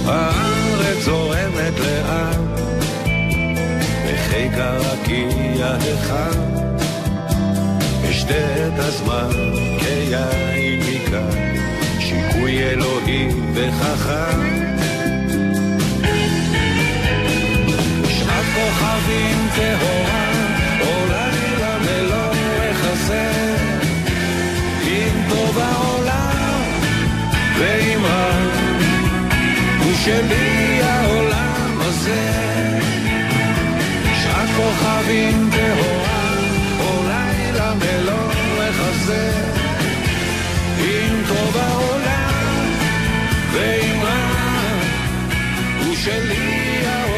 הארץ 0.06 1.04
זורמת 1.04 1.80
לאט, 1.80 2.38
בחיק 4.04 4.52
הרקיע 4.56 5.66
החם, 5.66 6.40
אשתה 8.10 8.66
את 8.66 8.78
הזמן 8.78 9.30
כיין 9.80 10.80
מכאן, 10.80 11.54
שיקוי 11.98 12.62
אלוהי 12.62 13.28
וחכם. 13.54 14.40
שעת 18.08 18.44
כוכבים 18.54 19.48
טהורה, 19.54 20.33
ואם 27.58 28.04
רק 28.04 28.54
הוא 29.84 29.94
שלי 30.04 30.80
העולם 30.82 31.78
הזה, 31.80 32.30
שעת 34.22 34.48
כוכבים 34.56 35.50
טהורה, 35.52 36.34
או 36.80 37.02
לילה 37.08 37.74
מלוא 37.74 38.32
החזה, 38.62 39.30
אם 40.80 41.22
טוב 41.28 41.56
העולם, 41.56 42.68
ואם 43.52 44.02
רק 44.02 44.84
הוא 45.84 45.94
שלי 45.94 46.86
העולם 46.86 47.13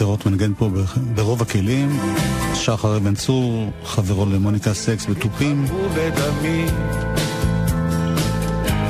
פיטר 0.00 0.30
מנגן 0.30 0.52
פה 0.58 0.68
ברוב 1.14 1.42
הכלים. 1.42 2.00
שחר 2.54 2.98
בן 2.98 3.14
צור, 3.14 3.70
חברו 3.84 4.26
למוניקה 4.26 4.74
סקס 4.74 5.06
בתופים. 5.06 5.64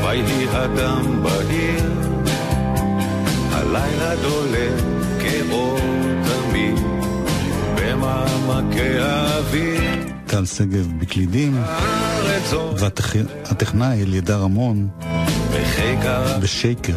ויהי 0.03 0.46
הדם 0.53 1.23
בהיר, 1.23 1.92
הלילה 3.53 4.16
דולק 4.16 4.73
כאור 5.20 5.79
תמיד, 6.25 6.79
במעמקי 7.77 8.99
האוויר. 8.99 9.81
טל 10.27 10.44
שגב 10.46 10.88
בקלידים, 10.99 11.62
והטכנאי 12.79 14.03
אלידר 14.03 14.38
רמון 14.38 14.88
בשייקר. 16.40 16.96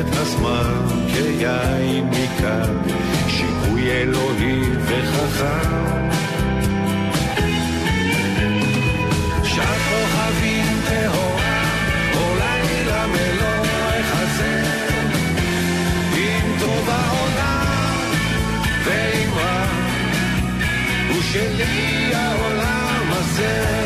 את 0.00 0.16
הזמן 0.16 0.86
כיין 1.12 2.10
מכאן, 2.10 2.76
שיפוי 3.28 3.90
אלוהי 3.90 4.60
וחכם. 4.78 6.08
שעת 9.44 9.80
כוכבים 9.90 10.80
טהורה, 10.88 11.62
או 12.14 12.34
לילה 12.38 13.06
מלוא 13.06 13.66
החזר, 14.00 15.08
אם 16.16 16.58
טוב 16.60 16.88
העולם 16.90 18.10
ואם 18.84 19.30
רע, 19.36 19.66
הוא 21.08 21.22
שלי 21.22 22.14
העולם 22.14 23.12
הזה. 23.12 23.85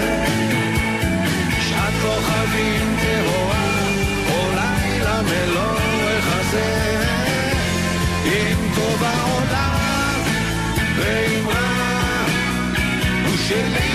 הוא 13.51 13.59
שלי 13.59 13.90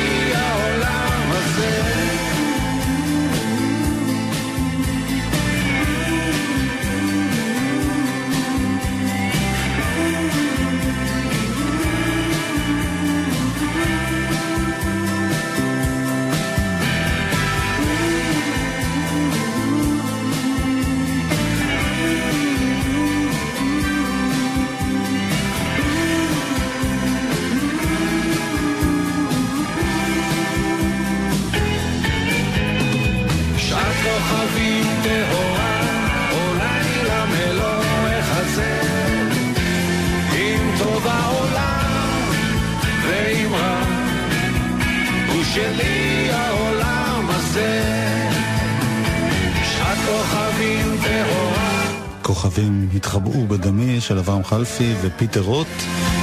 כוכבים 52.56 52.90
התחבאו 52.96 53.48
בדמי 53.48 54.02
של 54.02 54.18
אברהם 54.18 54.44
חלפי 54.44 54.94
ופיטר 55.02 55.42
רוט. 55.42 55.68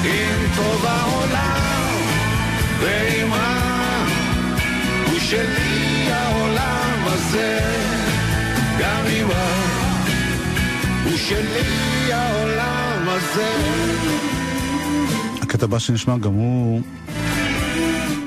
אם 0.04 0.46
טוב 0.56 0.86
העולם 0.86 1.96
ואם 2.80 3.32
רע, 3.32 4.06
הוא 5.10 5.18
שלי 5.20 6.12
העולם 6.12 7.02
הזה. 7.06 7.58
גם 8.80 9.04
אם 9.06 9.30
רע, 9.30 9.62
הוא 11.04 11.16
שלי 11.16 12.12
העולם 12.12 13.08
הזה. 13.08 13.52
הקטע 15.42 15.64
הבא 15.64 15.78
שנשמע 15.78 16.18
גם 16.18 16.32
הוא 16.32 16.82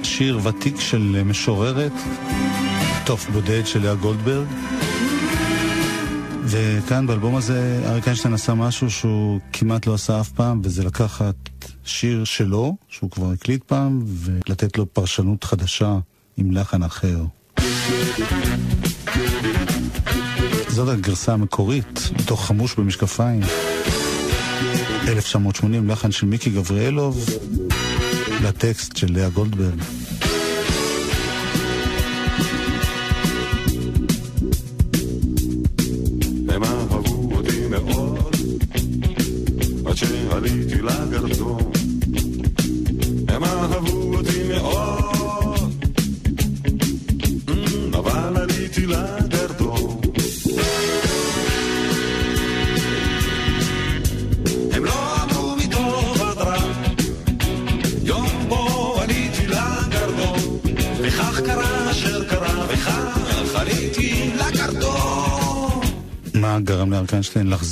שיר 0.03 0.39
ותיק 0.43 0.79
של 0.79 1.21
משוררת, 1.25 1.91
תוף 3.03 3.29
בודד 3.29 3.65
של 3.65 3.83
לאה 3.83 3.95
גולדברג. 3.95 4.45
וכאן 6.47 7.07
באלבום 7.07 7.35
הזה 7.35 7.81
אריק 7.85 8.05
איינשטיין 8.05 8.33
עשה 8.33 8.53
משהו 8.53 8.91
שהוא 8.91 9.39
כמעט 9.53 9.87
לא 9.87 9.93
עשה 9.93 10.21
אף 10.21 10.29
פעם, 10.29 10.61
וזה 10.63 10.83
לקחת 10.83 11.35
שיר 11.83 12.23
שלו, 12.23 12.75
שהוא 12.89 13.11
כבר 13.11 13.31
הקליט 13.31 13.63
פעם, 13.63 14.03
ולתת 14.05 14.77
לו 14.77 14.93
פרשנות 14.93 15.43
חדשה 15.43 15.97
עם 16.37 16.51
לחן 16.51 16.83
אחר. 16.83 17.25
זאת 20.67 20.89
הגרסה 20.89 21.33
המקורית, 21.33 22.09
מתוך 22.19 22.45
חמוש 22.45 22.75
במשקפיים. 22.75 23.41
1980, 25.07 25.89
לחן 25.89 26.11
של 26.11 26.25
מיקי 26.25 26.49
גבריאלוב, 26.49 27.25
לטקסט 28.43 28.95
של 28.95 29.07
לאה 29.13 29.29
גולדברג. 29.29 30.04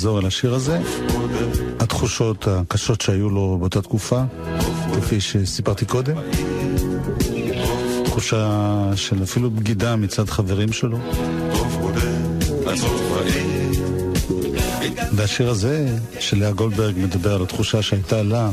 לחזור 0.04 0.20
אל 0.20 0.26
השיר 0.26 0.54
הזה? 0.54 0.80
התחושות 1.80 2.48
הקשות 2.48 3.00
שהיו 3.00 3.30
לו 3.30 3.56
באותה 3.60 3.82
תקופה, 3.82 4.22
כפי 5.00 5.20
שסיפרתי 5.20 5.84
קודם. 5.84 6.16
תחושה 8.04 8.70
של 8.96 9.22
אפילו 9.22 9.50
בגידה 9.50 9.96
מצד 9.96 10.30
חברים 10.30 10.72
שלו. 10.72 10.98
והשיר 15.12 15.50
הזה 15.50 15.96
של 16.20 16.38
לאה 16.38 16.52
גולדברג 16.52 16.94
מדבר 16.98 17.34
על 17.34 17.42
התחושה 17.42 17.82
שהייתה 17.82 18.22
לה 18.22 18.50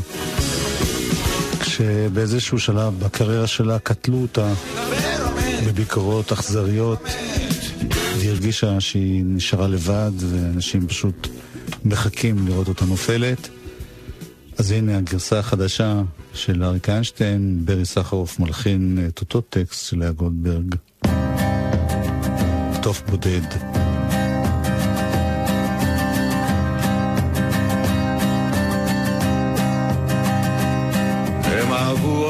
כשבאיזשהו 1.60 2.58
שלב 2.58 2.98
בקריירה 2.98 3.46
שלה 3.46 3.78
קטלו 3.78 4.22
אותה 4.22 4.52
בביקורות 5.66 6.32
אכזריות 6.32 6.98
והיא 8.18 8.30
הרגישה 8.30 8.80
שהיא 8.80 9.22
נשארה 9.26 9.68
לבד 9.68 10.12
ואנשים 10.18 10.86
פשוט 10.86 11.31
מחכים 11.84 12.48
לראות 12.48 12.68
אותה 12.68 12.84
נופלת. 12.84 13.48
אז 14.58 14.70
הנה 14.70 14.98
הגרסה 14.98 15.38
החדשה 15.38 16.02
של 16.34 16.64
אריק 16.64 16.88
איינשטיין, 16.88 17.60
ברי 17.64 17.84
סחרוף 17.84 18.38
מלחין 18.38 18.98
את 19.08 19.20
אותו 19.20 19.40
טקסט 19.40 19.86
של 19.86 19.98
לאה 19.98 20.12
גולדברג. 20.12 20.74
תוף 22.82 23.02
בודד. 23.10 23.72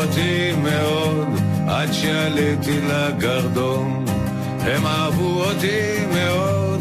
אותי 0.02 0.52
מאוד 0.62 1.28
עד 1.68 1.92
שעליתי 1.92 2.80
לגרדום 2.80 4.04
הם 4.60 4.86
אהבו 4.86 5.44
אותי 5.44 6.06
מאוד 6.14 6.71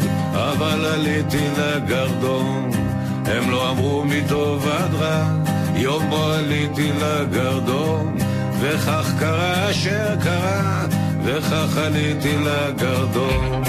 אבל 0.62 0.84
עליתי 0.84 1.48
לגרדום. 1.58 2.70
הם 3.26 3.50
לא 3.50 3.70
אמרו 3.70 4.04
מטוב 4.04 4.68
עד 4.68 4.94
רע 4.94 5.24
יום 5.74 6.10
בו 6.10 6.24
עליתי 6.24 6.90
לגרדום. 6.92 8.16
וכך 8.60 9.12
קרה 9.18 9.70
אשר 9.70 10.16
קרה 10.22 10.86
וכך 11.24 11.76
עליתי 11.76 12.36
לגרדום 12.38 13.62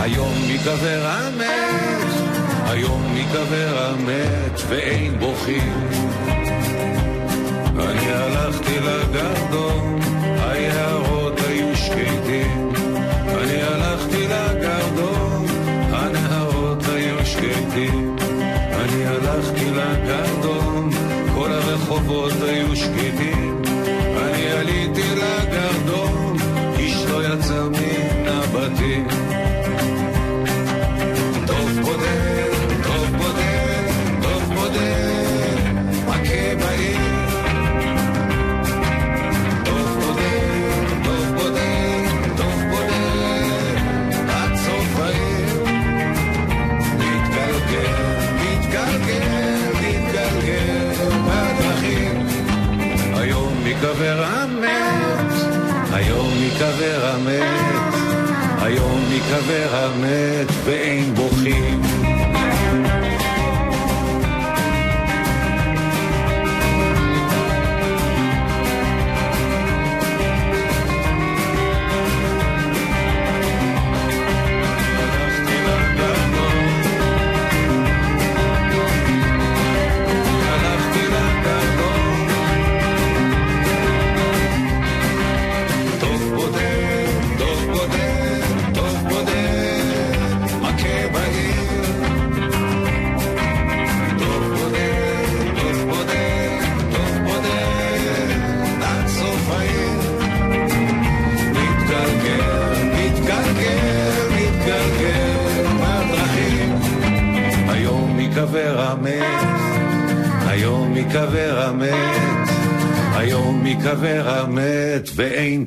היום 0.01 0.33
מקבר 0.51 1.07
המת, 1.07 2.13
היום 2.67 3.03
מקבר 3.15 3.91
המת 3.91 4.61
ואין 4.69 5.19
בוכים. 5.19 5.89
אני 7.81 8.13
הלכתי 8.13 8.79
לגרדום, 8.81 9.99
היערות 10.23 11.41
היו 11.49 11.77
שקטים. 11.77 12.73
אני 13.41 13.63
הלכתי 13.63 14.27
לגרדום, 14.27 15.47
הנהרות 15.93 16.85
היו 16.95 17.27
שקטים. 17.27 18.17
אני 18.73 19.07
הלכתי 19.07 19.71
לגרדום, 19.71 20.91
כל 21.35 21.53
הרחובות 21.53 22.33
היו 22.43 22.77
שקטים. 22.77 23.48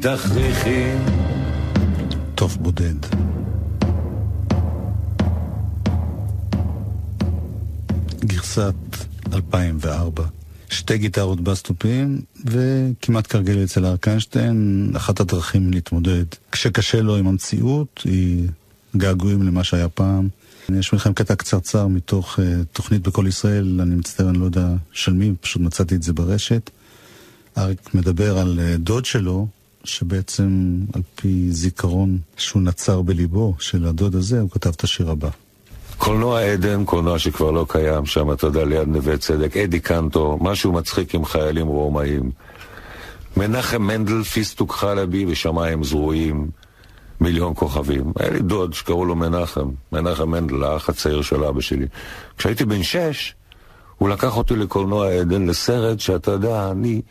תכריכים. 0.01 0.97
טוב 2.35 2.57
בודד. 2.61 2.95
גרסת 8.25 8.73
2004. 9.33 10.23
שתי 10.69 10.97
גיטרות 10.97 11.41
בסטופים, 11.41 12.21
וכמעט 12.45 13.27
כרגיל 13.27 13.63
אצל 13.63 13.85
אריק 13.85 14.07
איינשטיין, 14.07 14.91
אחת 14.97 15.19
הדרכים 15.19 15.71
להתמודד 15.71 16.25
כשקשה 16.51 17.01
לו 17.01 17.15
עם 17.15 17.27
המציאות 17.27 18.01
היא 18.05 18.47
געגועים 18.97 19.43
למה 19.43 19.63
שהיה 19.63 19.89
פעם. 19.89 20.27
יש 20.69 20.93
לכם 20.93 21.13
קטע 21.13 21.35
קצרצר 21.35 21.87
מתוך 21.87 22.39
uh, 22.39 22.41
תוכנית 22.71 23.01
בכל 23.01 23.25
ישראל, 23.27 23.79
אני 23.81 23.95
מצטער, 23.95 24.29
אני 24.29 24.37
לא 24.37 24.45
יודע 24.45 24.67
של 24.91 25.13
מי, 25.13 25.33
פשוט 25.41 25.61
מצאתי 25.61 25.95
את 25.95 26.03
זה 26.03 26.13
ברשת. 26.13 26.69
אריק 27.57 27.95
מדבר 27.95 28.37
על 28.37 28.59
uh, 28.59 28.77
דוד 28.77 29.05
שלו, 29.05 29.47
שבעצם 29.83 30.77
על 30.93 31.01
פי 31.15 31.47
זיכרון 31.51 32.17
שהוא 32.37 32.61
נצר 32.61 33.01
בליבו 33.01 33.55
של 33.59 33.85
הדוד 33.85 34.15
הזה, 34.15 34.41
הוא 34.41 34.49
כתב 34.49 34.69
את 34.69 34.83
השיר 34.83 35.11
הבא. 35.11 35.29
קולנוע 35.97 36.41
עדן, 36.41 36.85
קולנוע 36.85 37.19
שכבר 37.19 37.51
לא 37.51 37.65
קיים 37.69 38.05
שם, 38.05 38.31
אתה 38.31 38.47
יודע, 38.47 38.65
ליד 38.65 38.87
נווה 38.87 39.17
צדק, 39.17 39.57
אדי 39.57 39.79
קנטו, 39.79 40.37
משהו 40.41 40.71
מצחיק 40.71 41.15
עם 41.15 41.25
חיילים 41.25 41.67
רומאים. 41.67 42.31
מנחם 43.37 43.81
מנדל, 43.81 44.23
פיסטוק 44.23 44.71
חלבי 44.71 45.25
ושמיים 45.25 45.83
זרועים, 45.83 46.47
מיליון 47.21 47.53
כוכבים. 47.55 48.13
היה 48.19 48.29
לי 48.29 48.39
דוד 48.39 48.73
שקראו 48.73 49.05
לו 49.05 49.15
מנחם, 49.15 49.69
מנחם 49.91 50.31
מנדל, 50.31 50.63
האח 50.63 50.89
הצעיר 50.89 51.21
של 51.21 51.43
אבא 51.43 51.61
שלי. 51.61 51.85
כשהייתי 52.37 52.65
בן 52.65 52.83
שש, 52.83 53.33
הוא 54.01 54.09
לקח 54.09 54.37
אותי 54.37 54.55
לקולנוע 54.55 55.09
עדן, 55.09 55.45
לסרט 55.45 55.99
שאתה 55.99 56.31
יודע, 56.31 56.71
אני, 56.71 57.01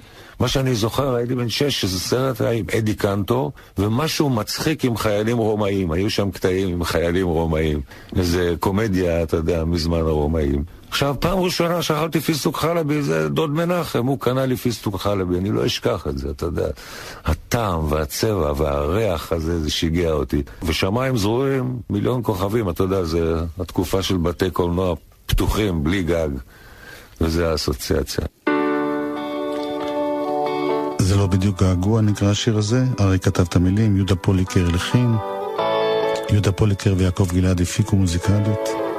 מה 0.41 0.49
שאני 0.49 0.75
זוכר, 0.75 1.15
הייתי 1.15 1.35
בן 1.35 1.49
שש, 1.49 1.81
שזה 1.81 2.01
סרט 2.01 2.41
היה 2.41 2.51
עם 2.51 2.65
אדי 2.79 2.95
קנטו, 2.95 3.51
ומשהו 3.79 4.31
מצחיק 4.31 4.85
עם 4.85 4.97
חיילים 4.97 5.37
רומאים, 5.37 5.93
היו 5.93 6.11
שם 6.11 6.31
קטעים 6.31 6.69
עם 6.69 6.85
חיילים 6.85 7.27
רומאים, 7.27 7.81
איזה 8.17 8.55
קומדיה, 8.61 9.23
אתה 9.23 9.37
יודע, 9.37 9.65
מזמן 9.65 9.99
הרומאים. 9.99 10.65
עכשיו, 10.89 11.15
פעם 11.21 11.39
ראשונה 11.39 11.83
שאכלתי 11.83 12.21
פיסטוק 12.21 12.57
חלבי, 12.57 13.03
זה 13.03 13.29
דוד 13.29 13.51
מנחם, 13.51 14.07
הוא 14.07 14.21
קנה 14.21 14.47
לי 14.47 14.57
פיסטוק 14.57 14.97
חלבי, 14.97 15.39
אני 15.39 15.51
לא 15.51 15.67
אשכח 15.67 16.07
את 16.09 16.19
זה, 16.19 16.31
אתה 16.31 16.47
יודע. 16.47 16.69
הטעם 17.25 17.93
והצבע 17.93 18.53
והריח 18.57 19.33
הזה, 19.33 19.61
זה 19.61 19.71
שיגע 19.71 20.13
אותי. 20.13 20.43
ושמיים 20.63 21.17
זרועים, 21.17 21.77
מיליון 21.91 22.21
כוכבים, 22.23 22.71
אתה 22.71 22.83
יודע, 22.83 23.05
זה 23.05 23.35
התקופה 23.61 24.03
של 24.03 24.17
בתי 24.17 24.51
קולנוע 24.51 24.95
פתוחים, 25.27 25.85
בלי 25.85 26.03
גג. 26.03 26.29
וזה 27.21 27.51
האסוציאציה. 27.51 28.25
זה 30.99 31.17
לא 31.17 31.27
בדיוק 31.27 31.63
געגוע 31.63 32.01
נקרא 32.01 32.31
השיר 32.31 32.59
הזה, 32.59 32.85
אריק 33.01 33.25
כתב 33.25 33.43
את 33.43 33.57
המילים, 33.57 33.97
יהודה 33.97 34.15
פוליקר 34.15 34.69
לחין, 34.69 35.15
יהודה 36.31 36.53
פוליקר 36.53 36.95
ויעקב 36.97 37.29
גלעד 37.33 37.61
הפיקו 37.61 37.97
מוזיקלית. 37.97 38.90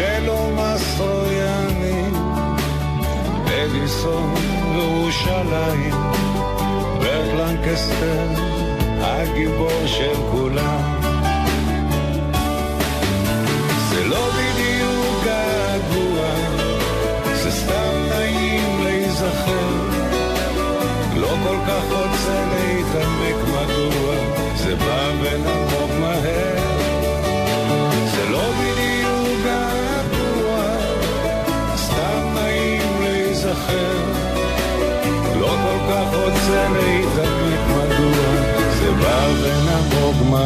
מרצ'לו 0.00 0.50
מסטרויאני, 0.56 2.02
אדיסון 3.46 4.34
וירושלים. 4.74 5.94
ברט 6.98 7.34
לנקסטר, 7.38 8.26
הגיבור 9.00 9.86
של 9.86 10.14
כולם. 10.30 10.99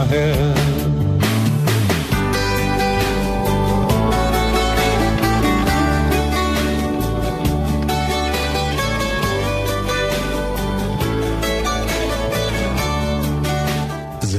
זה 0.04 0.34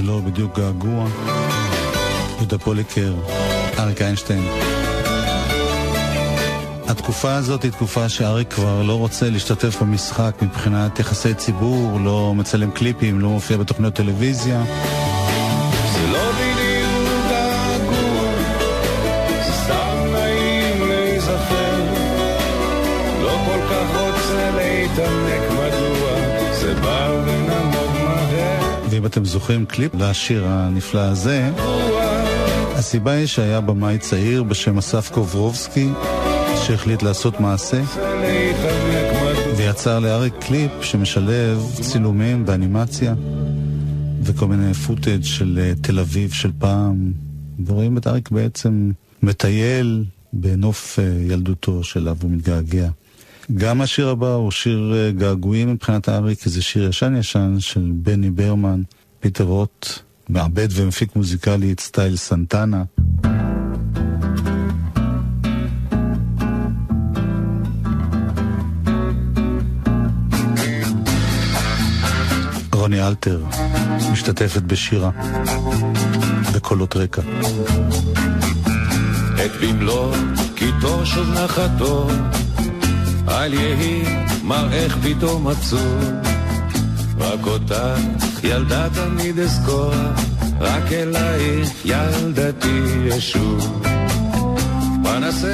לא 0.01 0.19
בדיוק 0.19 0.59
געגוע. 0.59 1.07
יהודה 2.37 2.57
פוליקר, 2.57 3.13
אריק 3.79 4.01
איינשטיין. 4.01 4.47
התקופה 6.87 7.35
הזאת 7.35 7.63
היא 7.63 7.71
תקופה 7.71 8.09
שאריק 8.09 8.53
כבר 8.53 8.81
לא 8.81 8.93
רוצה 8.93 9.29
להשתתף 9.29 9.81
במשחק 9.81 10.35
מבחינת 10.41 10.99
יחסי 10.99 11.33
ציבור, 11.33 11.99
לא 11.99 12.33
מצלם 12.35 12.71
קליפים, 12.71 13.19
לא 13.19 13.29
מופיע 13.29 13.57
בתוכניות 13.57 13.93
טלוויזיה. 13.93 14.63
להתעמק 24.97 25.51
מדוע, 25.51 26.11
זה 26.61 26.75
בא 26.75 27.23
ונמוג 27.27 27.91
מהר. 28.03 28.87
ואם 28.89 29.05
אתם 29.05 29.25
זוכרים 29.25 29.65
קליפ 29.65 29.95
לשיר 29.95 30.45
הנפלא 30.47 30.99
הזה, 30.99 31.51
הסיבה 32.75 33.11
היא 33.11 33.25
שהיה 33.25 33.61
במאי 33.61 33.97
צעיר 33.97 34.43
בשם 34.43 34.77
אסף 34.77 35.11
קוברובסקי, 35.13 35.89
שהחליט 36.65 37.03
לעשות 37.03 37.39
מעשה, 37.39 37.81
ויצר 39.57 39.99
לאריק 39.99 40.33
קליפ 40.39 40.71
שמשלב 40.81 41.59
צילומים 41.81 42.45
באנימציה 42.45 43.13
וכל 44.23 44.47
מיני 44.47 44.73
footage 44.73 45.23
של 45.23 45.59
אה, 45.61 45.73
תל 45.81 45.99
אביב 45.99 46.31
של 46.31 46.51
פעם. 46.59 47.11
ורואים 47.65 47.97
את 47.97 48.07
אריק 48.07 48.31
בעצם 48.31 48.91
מטייל 49.23 50.03
בנוף 50.33 50.99
אה, 50.99 51.03
ילדותו 51.03 51.83
שאליו 51.83 52.17
הוא 52.21 52.31
מתגעגע. 52.31 52.89
גם 53.53 53.81
השיר 53.81 54.09
הבא 54.09 54.33
הוא 54.33 54.51
שיר 54.51 54.93
אה, 54.95 55.11
געגועים 55.11 55.69
מבחינת 55.69 56.09
אריק, 56.09 56.39
כי 56.39 56.49
זה 56.49 56.61
שיר 56.61 56.89
ישן 56.89 57.15
ישן 57.15 57.55
של 57.59 57.91
בני 57.93 58.29
ברמן, 58.29 58.81
פיטר 59.19 59.43
רוט, 59.43 59.87
מעבד 60.29 60.67
ומפיק 60.71 61.15
מוזיקלי 61.15 61.71
את 61.71 61.79
סטייל 61.79 62.15
סנטנה. 62.15 62.83
רוני 72.73 73.07
אלתר 73.07 73.43
משתתפת 74.11 74.61
בשירה 74.61 75.11
בקולות 76.55 76.95
רקע. 76.95 77.21
את 79.45 79.51
במלוא 79.61 80.15
קיטו 80.55 81.05
שוב 81.05 81.27
נחתו, 81.29 82.07
אל 83.27 83.53
יהי 83.53 84.03
מראך 84.43 84.97
פתאום 85.03 85.47
עצוב. 85.47 86.03
רק 87.19 87.47
אותך 87.47 88.43
ילדה 88.43 88.87
תמיד 88.93 89.39
אזכור, 89.39 89.93
רק 90.59 90.91
אלייך 90.91 91.85
ילדתי 91.85 93.09
אשוב. 93.17 93.83
פנסי 95.03 95.47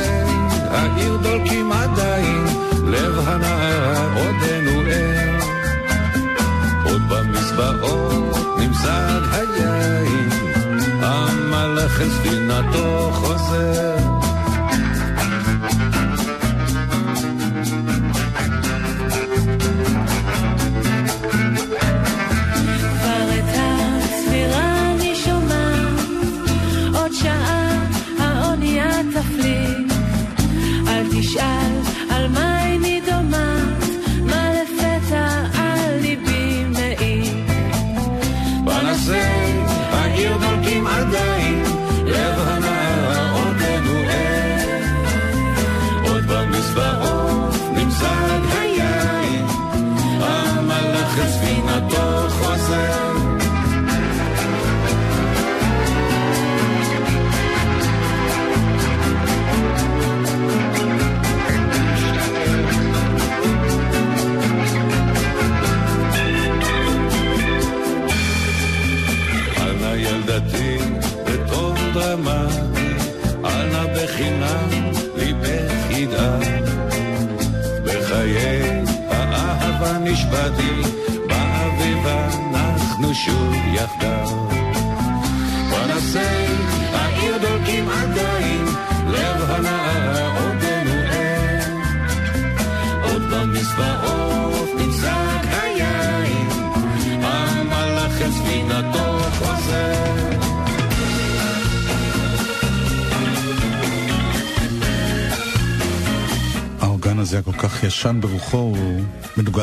העיר 0.69 1.17
דולקים 1.17 1.71
עדיין, 1.71 2.45
לב 2.87 3.19
הנערה 3.27 4.13
עודנו 4.15 4.81
ער. 4.91 5.39
עוד 6.83 7.01
במזבעות 7.09 8.37
נמזג 8.57 9.21
היין, 9.31 10.29
המלאך 11.01 12.01
ספינתו 12.19 13.11
חוזר. 13.13 14.20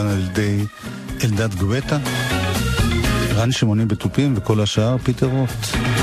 מנוגן 0.03 0.16
על 0.16 0.22
ידי 0.22 0.64
אלדד 1.24 1.55
גואטה, 1.55 1.99
רן 3.34 3.53
שמעוני 3.53 3.86
בתופים 3.86 4.34
וכל 4.36 4.61
השאר 4.61 4.99
פיטר 4.99 5.26
רוט. 5.26 5.97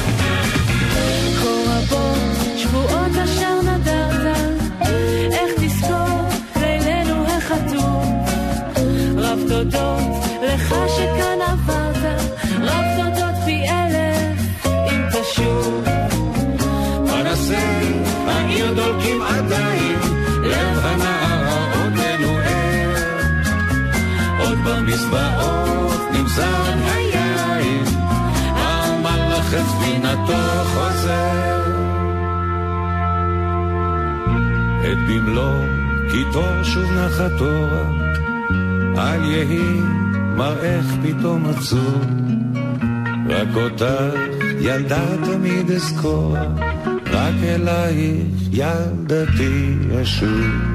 שוב 36.75 36.91
נחתורה, 36.91 37.91
אל 38.97 39.23
יהי 39.23 39.79
מראך 40.37 40.85
פתאום 41.03 41.45
עצוב. 41.45 42.05
רק 43.29 43.47
אותך 43.55 43.85
ילדה 44.59 45.05
תמיד 45.25 45.71
אזכור, 45.71 46.35
רק 47.05 47.35
אלייך 47.43 48.27
ילדתי 48.51 49.75
אשוב. 50.01 50.74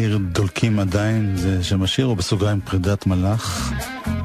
העיר 0.00 0.18
דולקים 0.18 0.78
עדיין, 0.78 1.36
זה 1.36 1.64
שם 1.64 1.82
השיר, 1.82 2.06
או 2.06 2.16
בסוגריים 2.16 2.60
פרידת 2.60 3.06
מלאך, 3.06 3.72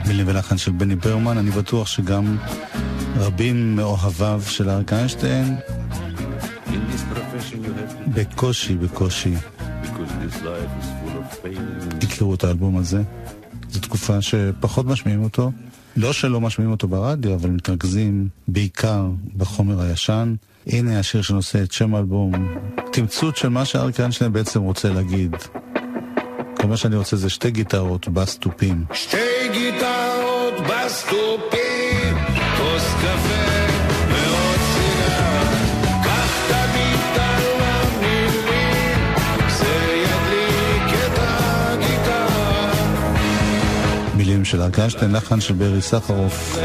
מילים 0.07 0.27
ולחן 0.27 0.57
של 0.57 0.71
בני 0.71 0.95
ברמן. 0.95 1.37
אני 1.37 1.51
בטוח 1.51 1.87
שגם 1.87 2.37
רבים 3.17 3.75
מאוהביו 3.75 4.41
של 4.47 4.69
אריק 4.69 4.93
איינשטיין, 4.93 5.55
בקושי, 8.07 8.75
בקושי, 8.75 9.33
הכירו 12.03 12.33
את 12.33 12.43
האלבום 12.43 12.77
הזה. 12.77 13.03
זו 13.69 13.79
תקופה 13.79 14.21
שפחות 14.21 14.85
משמיעים 14.85 15.23
אותו. 15.23 15.51
לא 15.97 16.13
שלא 16.13 16.41
משמיעים 16.41 16.71
אותו 16.71 16.87
ברדיו, 16.87 17.35
אבל 17.35 17.49
מתרכזים 17.49 18.27
בעיקר 18.47 19.05
בחומר 19.37 19.81
הישן. 19.81 20.35
הנה 20.67 20.99
השיר 20.99 21.21
שנושא 21.21 21.63
את 21.63 21.71
שם 21.71 21.95
האלבום, 21.95 22.31
תמצות 22.91 23.37
של 23.37 23.49
מה 23.49 23.65
שאריק 23.65 23.99
איינשטיין 23.99 24.33
בעצם 24.33 24.61
רוצה 24.61 24.89
להגיד. 24.89 25.35
כל 26.65 26.69
מה 26.69 26.77
שאני 26.77 26.95
רוצה 26.95 27.15
זה 27.15 27.29
שתי 27.29 27.51
גיטרות 27.51 28.07
בסטופים. 28.07 28.85
שתי 28.93 29.17
גיטרות 29.53 30.53
בסטופים, 30.53 32.15
כוס 32.57 32.83
קפה 33.01 33.65
ועוד 34.09 34.59
סיגר, 34.73 35.43
קח 36.03 36.47
את 36.47 36.51
הגיטרה 36.55 37.81
מילים, 38.01 38.99
זה 39.49 40.03
ידליק 40.03 40.99
את 41.05 41.19
הגיטרה. 41.21 42.71
מילים 44.15 44.45
של 44.45 44.61
אריק 44.61 44.79
איינשטיין, 44.79 45.15
לחן 45.15 45.41
של 45.41 45.53
ברי 45.53 45.81
סחרוף. 45.81 46.57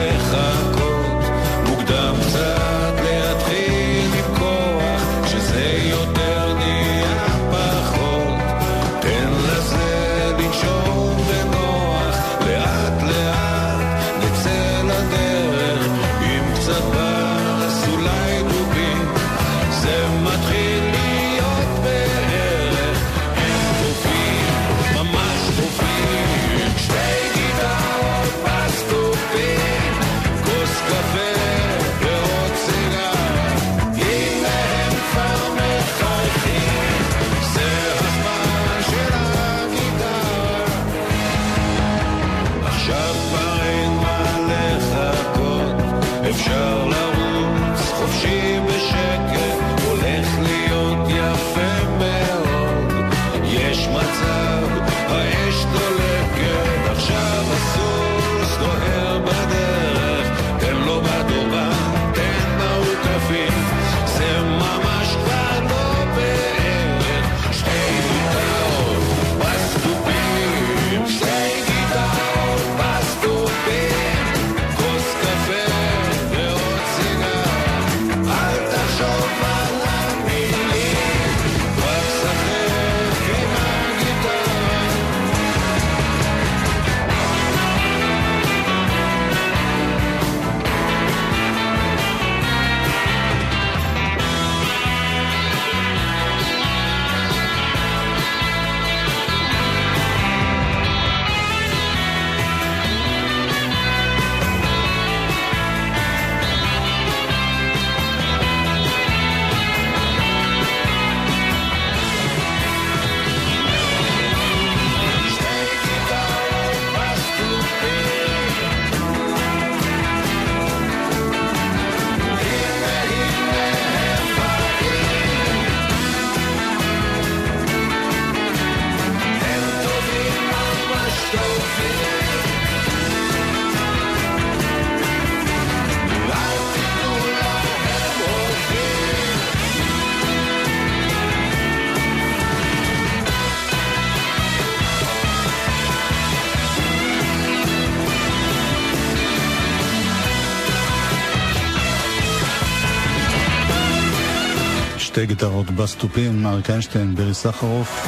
בסטופים, 155.83 156.47
אריק 156.47 156.71
איינשטיין, 156.71 157.15
ברי 157.15 157.35
סחרוף. 157.35 158.07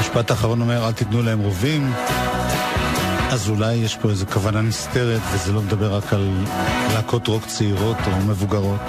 משפט 0.00 0.30
האחרון 0.30 0.60
אומר, 0.60 0.86
אל 0.86 0.92
תיתנו 0.92 1.22
להם 1.22 1.40
רובים. 1.40 1.92
אז 3.30 3.48
אולי 3.48 3.74
יש 3.74 3.96
פה 3.96 4.10
איזו 4.10 4.26
כוונה 4.26 4.62
נסתרת, 4.62 5.20
וזה 5.32 5.52
לא 5.52 5.62
מדבר 5.62 5.94
רק 5.96 6.12
על 6.12 6.44
להקות 6.94 7.26
רוק 7.26 7.46
צעירות 7.46 7.96
או 8.06 8.26
מבוגרות. 8.26 8.80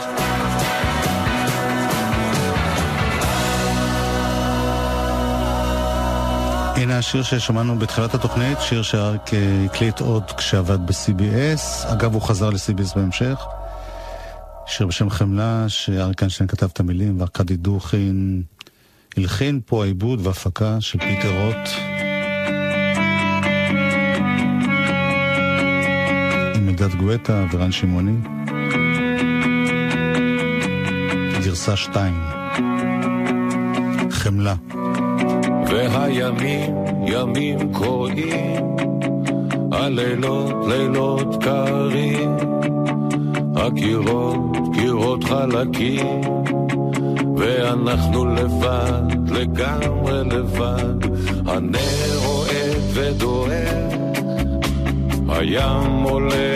הנה 6.76 6.98
השיר 6.98 7.24
ששמענו 7.24 7.80
בתחילת 7.80 8.14
התוכנית, 8.14 8.58
שיר 8.62 8.82
שאריק 8.82 9.34
אה, 9.34 9.66
הקליט 9.66 10.00
עוד 10.00 10.32
כשעבד 10.32 10.86
ב-CBS. 10.86 11.94
אגב, 11.94 12.14
הוא 12.14 12.22
חזר 12.22 12.50
ל-CBS 12.50 12.96
בהמשך. 12.96 13.59
שיר 14.80 14.88
בשם 14.88 15.10
חמלה, 15.10 15.66
שאריק 15.68 16.22
איינשטיין 16.22 16.48
כתב 16.48 16.68
את 16.74 16.80
המילים, 16.80 17.20
וארכדי 17.20 17.58
דוכין 17.58 18.44
הלחין 19.18 19.60
פה 19.66 19.84
העיבוד 19.84 20.28
והפקה 20.28 20.82
של 20.82 21.00
פיטר 21.00 21.46
רוט. 21.46 21.70
עם 26.56 26.70
אלדד 26.70 26.96
גואטה 26.96 27.46
ורן 27.52 27.72
שמעוני. 27.72 28.18
גרסה 31.46 31.76
2. 31.76 32.22
חמלה. 34.12 34.56
והימים 35.68 36.76
ימים 37.08 37.74
קוראים, 37.74 38.76
הלילות 39.72 40.68
לילות 40.68 41.44
קרים, 41.44 42.36
הקירות 43.56 44.49
קירות 44.74 45.24
חלקים, 45.24 46.22
ואנחנו 47.38 48.26
לבד, 48.26 49.32
לגמרי 49.32 50.24
לבד, 50.26 51.06
הנר 51.46 52.20
רועד 52.26 52.82
ודוער, 52.94 53.90
הים 55.30 56.04
עולה 56.04 56.56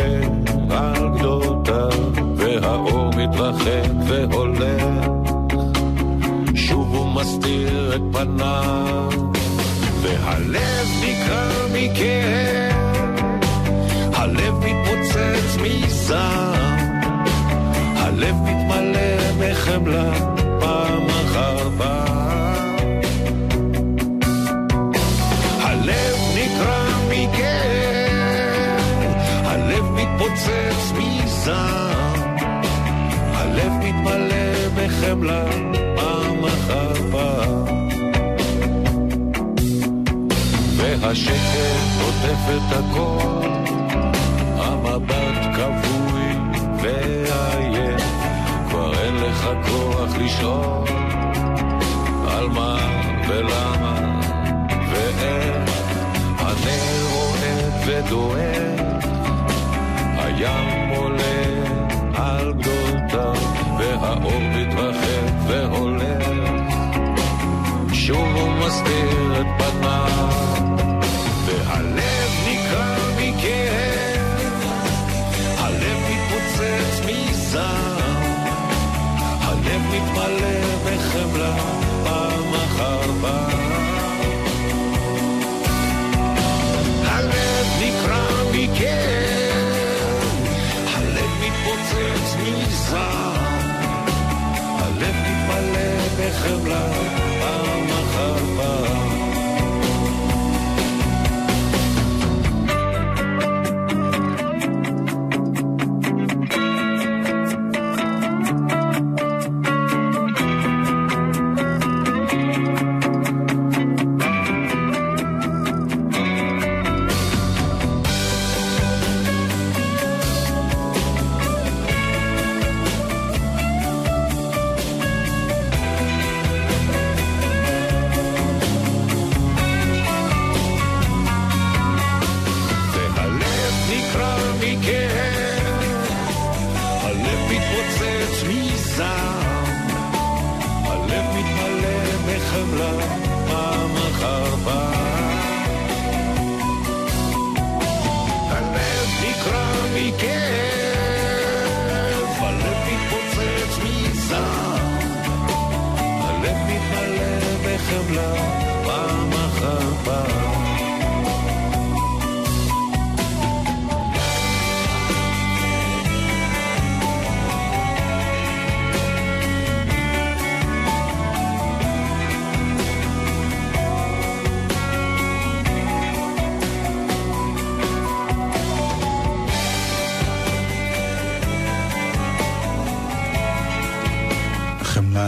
על 0.69 1.09
גדותיו, 1.17 1.91
והאור 2.35 3.09
מתרחק 3.17 3.91
והולך. 4.07 4.83
שוב 6.55 6.95
הוא 6.95 7.07
מסתיר 7.07 7.95
את 7.95 8.01
פניו, 8.11 9.09
והלב 10.01 10.87
נקרע 11.01 11.67
מכאב, 11.73 13.19
הלב 14.13 14.53
מתפוצץ 14.53 15.57
מזעם, 15.61 16.62
הלב 18.23 18.41
מתמלא 18.41 19.31
בחמלה 19.39 20.13
פעם 20.59 21.07
אחר 21.07 21.69
פעם. 21.77 22.99
הלב 25.61 26.17
נקרע 26.35 26.85
מכאב, 27.09 28.21
הלב 29.45 29.83
מתפוצץ 29.91 30.91
מזעם, 30.97 32.37
הלב 33.33 33.71
מתמלא 33.71 34.69
בחמלה 34.75 35.45
פעם 35.95 36.45
אחר 36.45 36.93
פעם. 37.11 37.89
והשקט 40.77 42.01
עוטף 42.01 42.43
את 42.55 42.73
הכל, 42.73 43.49
המבט 44.57 45.55
כבוי 45.55 46.35
והעיר. 46.81 47.72
לך 49.23 49.49
כוח 49.67 50.17
לשאול 50.17 50.87
על 52.27 52.47
מה 52.47 52.77
ולמה 53.27 53.95
ואיך. 54.91 55.71
הנר 56.37 57.05
רועד 57.13 57.73
ודואג, 57.85 59.03
הים 60.17 60.89
עולה 60.97 61.43
על 62.13 62.53
גדולתיו, 62.53 63.35
והאור 63.79 64.39
מתרחב 64.39 65.47
והולך, 65.47 66.27
שוב 67.93 68.27
הוא 68.35 68.49
מסתיר 68.49 69.41
את 69.41 69.47
פניו. 69.57 70.52
מתמלא 80.33 80.75
בחמלה 80.85 81.55
פעם 82.03 82.53
אחר 82.53 83.01
פעם. 83.21 83.71
הלב 87.05 87.67
נקרע 87.81 88.43
מכאב, 88.51 89.67
הלב 90.95 91.29
מתפוצץ 91.41 92.35
מזעם, 92.43 93.69
הלב 94.79 95.15
מתמלא 95.15 96.07
בחמלה 96.19 96.91
פעם 97.39 97.87
אחר 97.89 98.35
פעם. 98.57 99.02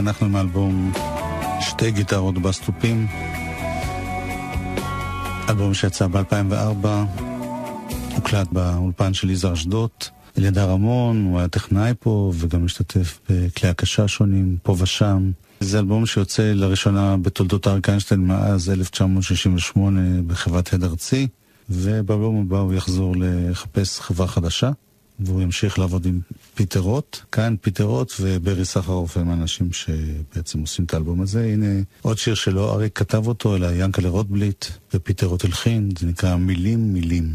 אנחנו 0.06 0.30
מאלבום 0.30 0.94
שתי 1.60 1.92
גיטרות 1.92 2.38
בסטופים. 2.38 3.08
אלבום 5.50 5.74
שיצא 5.74 6.08
ב-2004, 6.08 6.88
הוקלט 8.16 8.48
באולפן 8.52 9.14
של 9.14 9.30
יזהר 9.30 9.54
אשדוד. 9.54 9.90
אלידר 10.38 10.70
רמון, 10.70 11.26
הוא 11.26 11.40
היה 11.40 11.48
טכנאי 11.48 11.94
פה 12.00 12.32
וגם 12.36 12.66
השתתף 12.66 13.20
בכלי 13.30 13.70
הקשה 13.70 14.08
שונים, 14.08 14.58
פה 14.64 14.76
ושם. 14.80 15.32
זה 15.60 15.80
אלבום 15.80 16.06
שיוצא 16.06 16.52
לראשונה 16.56 17.18
בתולדות 17.18 17.68
אריק 17.68 17.90
איינשטיין 17.90 18.22
מאז 18.22 18.70
1968 18.70 20.02
בחברת 20.28 20.74
הד 20.74 20.84
ארצי, 20.84 21.28
ובאלבום 21.70 22.42
הבא 22.42 22.58
הוא 22.58 22.74
יחזור 22.74 23.16
לחפש 23.18 24.00
חברה 24.00 24.28
חדשה. 24.28 24.72
והוא 25.20 25.42
ימשיך 25.42 25.80
לעבוד 25.80 26.06
עם 26.06 26.20
פיטר 26.56 26.80
רוט. 26.80 27.18
כאן 27.32 27.56
פיטר 27.62 27.84
רוט 27.84 28.14
וברי 28.20 28.66
סחרוף 28.66 29.18
הם 29.18 29.30
האנשים 29.30 29.74
שבעצם 29.74 30.60
עושים 30.60 30.86
את 30.86 30.94
האלבום 30.94 31.22
הזה. 31.22 31.44
הנה 31.44 31.82
עוד 32.02 32.18
שיר 32.18 32.36
שלא 32.36 32.74
אריק 32.74 33.00
כתב 33.00 33.28
אותו, 33.28 33.56
אלא 33.56 33.68
ינקלה 33.74 34.10
רוטבליט 34.10 34.66
ופיטר 34.94 35.28
רוט 35.28 35.46
הלחין, 35.46 35.90
זה 36.00 36.08
נקרא 36.08 36.36
מילים 36.36 36.94
מילים. 36.94 37.26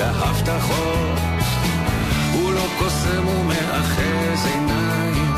רק 0.00 0.16
ההבטחות. 0.16 1.18
הוא 2.32 2.52
לא 2.52 2.66
קוסם, 2.78 3.22
הוא 3.24 3.44
מאחז 3.44 4.46
עיניים, 4.46 5.34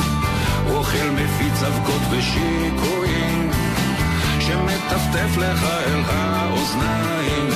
אוכל 0.71 1.11
מפיץ 1.11 1.63
אבקות 1.63 2.03
ושיקויים, 2.11 3.51
שמטפטף 4.41 5.37
לך 5.37 5.65
אל 5.65 6.03
האוזניים, 6.07 7.51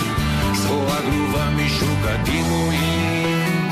סחורה 0.54 1.00
גנובה 1.00 1.50
משוק 1.50 1.98
הדימויים. 2.04 3.68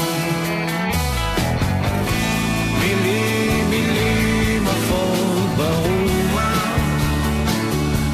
מילים, 2.81 3.71
מילים 3.71 4.69
עפות 4.69 5.49
ברוח, 5.57 6.79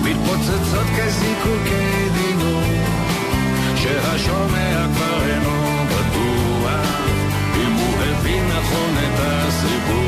מתפוצצות 0.02 0.86
כזיקוקים. 0.98 1.99
שהשומע 3.90 4.86
כבר 4.94 5.22
אינו 5.26 5.84
בטוח 5.86 7.00
אם 7.56 7.72
הוא 7.72 8.02
הבין 8.02 8.44
נכון 8.48 8.94
את 8.98 9.18
הסיפור. 9.18 9.99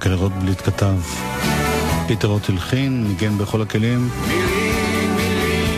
ינקלה 0.00 0.16
רוטבליט 0.16 0.60
כתב, 0.60 0.94
פיטר 2.06 2.28
רוט 2.28 2.48
הלחין, 2.48 3.04
ניגן 3.08 3.38
בכל 3.38 3.62
הכלים. 3.62 4.08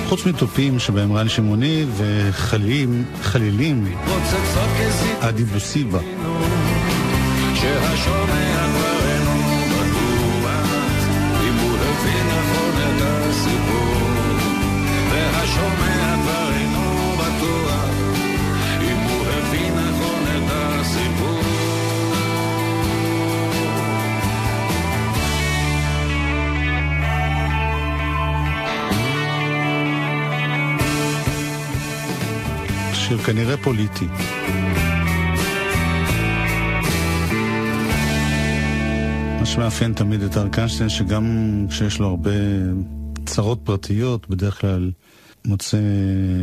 חוץ 0.09 0.27
מתופים 0.27 0.79
שבהם 0.79 1.13
רן 1.13 1.29
שמעוני 1.29 1.85
וחלילים, 1.97 3.05
חלילים, 3.23 3.95
עדי 5.21 5.45
כנראה 33.27 33.57
פוליטי. 33.57 34.07
מה 39.41 39.47
שמאפיין 39.47 39.93
תמיד 39.93 40.23
את 40.23 40.37
אריק 40.37 40.59
איינשטיין, 40.59 40.89
שגם 40.89 41.27
כשיש 41.71 41.99
לו 41.99 42.07
הרבה 42.07 42.31
צרות 43.27 43.61
פרטיות, 43.65 44.29
בדרך 44.29 44.61
כלל 44.61 44.91
מוצא 45.45 45.79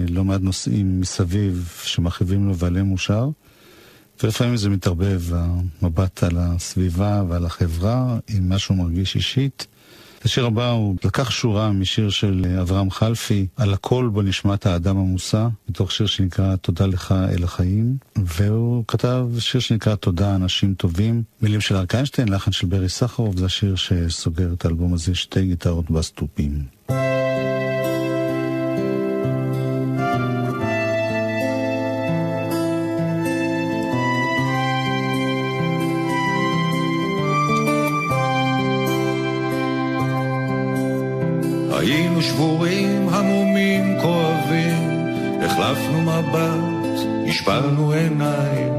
לא 0.10 0.24
מעט 0.24 0.42
נושאים 0.42 1.02
מסביב 1.02 1.74
שמכאיבים 1.84 2.48
לו 2.48 2.58
ועליהם 2.58 2.88
הוא 2.88 2.98
שר. 2.98 3.30
ולפעמים 4.24 4.58
זה 4.58 4.70
מתערבב, 4.70 5.22
המבט 5.32 6.24
על 6.24 6.38
הסביבה 6.38 7.24
ועל 7.30 7.46
החברה, 7.46 8.18
עם 8.28 8.50
מה 8.50 8.60
שהוא 8.60 8.78
מרגיש 8.78 9.16
אישית. 9.16 9.68
השיר 10.26 10.46
הבא 10.46 10.70
הוא 10.70 10.96
לקח 11.04 11.30
שורה 11.30 11.72
משיר 11.72 12.10
של 12.10 12.46
אברהם 12.62 12.92
חלפי, 12.92 13.48
על 13.58 13.74
הכל 13.74 14.10
בו 14.14 14.22
נשמעת 14.22 14.66
האדם 14.66 14.98
המושא, 14.98 15.48
מתוך 15.70 15.92
שיר 15.92 16.08
שנקרא 16.08 16.56
תודה 16.56 16.86
לך 16.86 17.16
אל 17.38 17.44
החיים, 17.44 17.98
והוא 18.16 18.84
כתב 18.88 19.28
שיר 19.40 19.62
שנקרא 19.62 19.96
תודה 19.96 20.36
אנשים 20.36 20.74
טובים, 20.74 21.24
מילים 21.42 21.62
של 21.62 21.76
ארק 21.76 21.96
איינשטיין, 21.96 22.28
לחן 22.28 22.52
של 22.52 22.68
ברי 22.68 22.90
סחרוף, 22.90 23.36
זה 23.36 23.46
השיר 23.46 23.76
שסוגר 23.76 24.54
את 24.54 24.66
האלבום 24.66 24.94
הזה, 24.94 25.16
שתי 25.16 25.46
גיטרות 25.46 25.92
בסטופים. 25.92 26.79
מבט, 46.30 47.00
השפלנו 47.28 47.92
עיניים, 47.92 48.74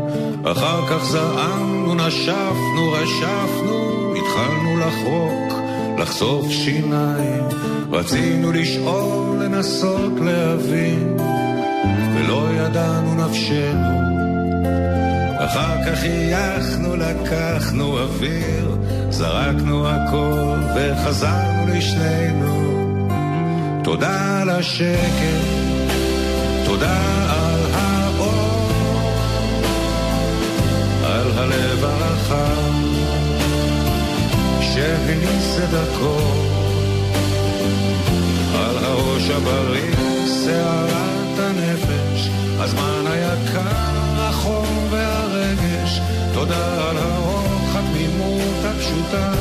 אחר 0.44 0.86
כך 0.86 1.04
זעמנו, 1.04 1.94
נשפנו, 1.94 2.92
רשפנו, 2.92 4.14
התחלנו 4.16 4.78
לחרוק, 4.78 5.60
לחשוף 5.98 6.50
שיניים, 6.50 7.42
רצינו 7.92 8.52
לשאול, 8.52 9.44
לנסות 9.44 10.12
להבין, 10.20 11.16
ולא 12.14 12.48
ידענו 12.56 13.14
נפשנו. 13.14 14.00
אחר 15.44 15.84
כך 15.86 15.98
חייכנו, 15.98 16.96
לקחנו 16.96 17.98
אוויר, 17.98 18.76
זרקנו 19.10 19.88
הכל 19.88 20.56
וחזרנו 20.76 21.66
לשנינו. 21.74 22.70
תודה 23.84 24.40
על 24.40 24.50
השקט, 24.50 25.59
תודה 26.70 27.24
על 27.28 27.60
האור, 27.72 29.10
על 31.04 31.30
הלב 31.38 31.84
הרחב 31.84 32.72
שהניס 34.60 35.58
את 35.58 35.74
הכל, 35.74 36.38
על 38.54 38.84
הראש 38.84 39.30
הבריא, 39.30 39.94
שערת 40.44 41.38
הנפש, 41.38 42.30
הזמן 42.58 43.04
היקר, 43.06 44.16
החום 44.16 44.86
והרגש, 44.90 46.00
תודה 46.34 46.90
על 46.90 46.96
הרוח, 46.96 47.76
התמימות 47.76 48.64
הפשוטה, 48.64 49.32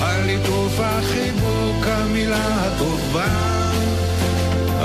על 0.00 0.24
ליטוף 0.24 0.80
החיבוק, 0.80 1.86
המילה 1.86 2.66
הטובה. 2.66 3.58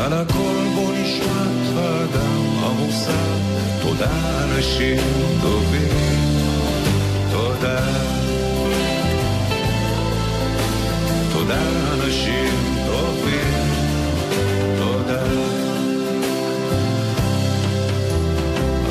על 0.06 0.14
הכל 0.14 0.66
בו 0.76 0.92
נשמת 0.92 1.78
האדם 1.78 2.44
המוסר, 2.60 3.38
תודה 3.82 4.44
אנשים 4.44 4.98
טובים, 5.42 6.14
תודה. 7.32 7.80
תודה 11.34 11.62
אנשים 11.94 12.50
טובים, 12.86 13.64
תודה. 14.78 15.24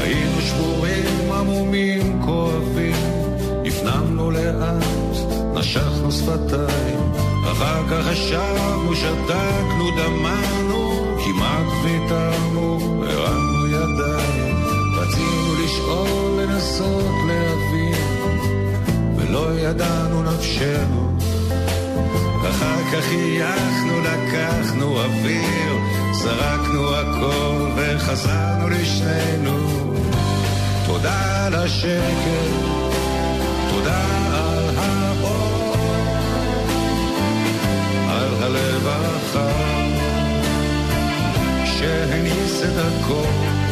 היינו 0.03 0.41
שבורים, 0.41 1.33
עמומים, 1.33 2.23
כואבים, 2.23 2.97
הפנמנו 3.67 4.31
לאט, 4.31 5.17
נשכנו 5.55 6.13
שפתיים, 6.13 7.13
אחר 7.53 7.83
כך 7.91 8.13
ישבנו, 8.13 8.95
שתקנו, 8.95 9.91
דמענו, 9.91 10.82
כמעט 11.25 11.67
ויתרנו, 11.83 12.79
הרמנו 13.07 13.67
ידיים, 13.67 14.57
רצינו 14.95 15.55
לשאול, 15.65 16.43
לנסות 16.43 17.15
להבין, 17.27 18.37
ולא 19.17 19.59
ידענו 19.59 20.23
נפשנו. 20.23 21.17
אחר 22.51 22.83
כך 22.93 23.05
חייכנו, 23.05 24.01
לקחנו 24.01 25.01
אוויר, 25.01 25.79
זרקנו 26.13 26.95
הכל 26.95 27.71
וחזרנו 27.77 28.69
לשנינו. 28.69 29.57
תודה 30.87 31.47
על 31.47 31.55
השקט, 31.55 32.93
תודה 33.71 34.22
את 42.63 42.79
הכל 42.79 43.63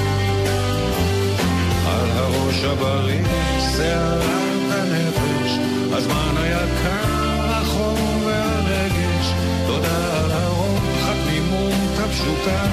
על 1.86 2.10
הראש 2.10 2.64
הבריא, 2.64 3.24
שערת 3.76 4.70
הנפש, 4.70 5.58
הזמן 5.92 6.34
היקר, 6.36 7.44
החום 7.44 8.22
והרגש, 8.26 9.32
תודה 9.66 10.18
על 10.18 10.30
הרוח, 10.30 11.08
התמימות 11.08 11.98
הפשוטה, 11.98 12.64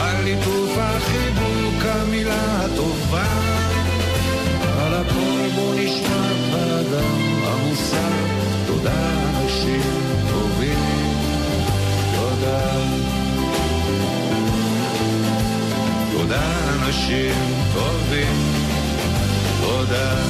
על 0.00 0.24
ליטוף 0.24 0.70
החיבוק, 0.78 1.84
המילה 1.84 2.64
הטובה, 2.64 3.26
על 4.78 4.94
הכל 4.94 5.48
בו 5.54 5.72
נשמע 5.74 6.24
האדם 6.52 7.20
המוסר, 7.44 8.12
תודה 8.66 9.10
אנשים 9.42 9.82
טובים, 10.30 10.78
תודה. 12.14 13.03
תודה 16.34 16.74
אנשים 16.74 17.34
טובים, 17.74 18.36
תודה. 19.60 20.24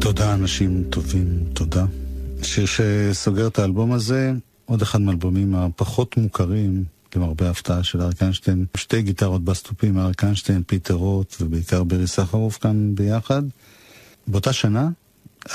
תודה 0.00 0.34
אנשים 0.34 0.84
טובים, 0.90 1.44
תודה. 1.52 1.84
שיר 2.42 2.66
שסוגר 2.66 3.46
את 3.46 3.58
האלבום 3.58 3.92
הזה, 3.92 4.32
עוד 4.64 4.82
אחד 4.82 5.00
מהאלבומים 5.00 5.54
הפחות 5.54 6.16
מוכרים 6.16 6.95
למרבה 7.16 7.46
ההפתעה 7.46 7.82
של 7.82 8.00
אריק 8.00 8.22
איינשטיין. 8.22 8.64
שתי 8.76 9.02
גיטרות 9.02 9.44
בס 9.44 9.57
תופים, 9.57 9.98
אריק 9.98 10.24
איינשטיין, 10.24 10.62
פיטר 10.66 10.94
רוט 10.94 11.36
ובעיקר 11.40 11.84
ברי 11.84 12.06
סחרוף 12.06 12.58
כאן 12.58 12.94
ביחד. 12.94 13.42
באותה 14.26 14.52
שנה, 14.52 14.88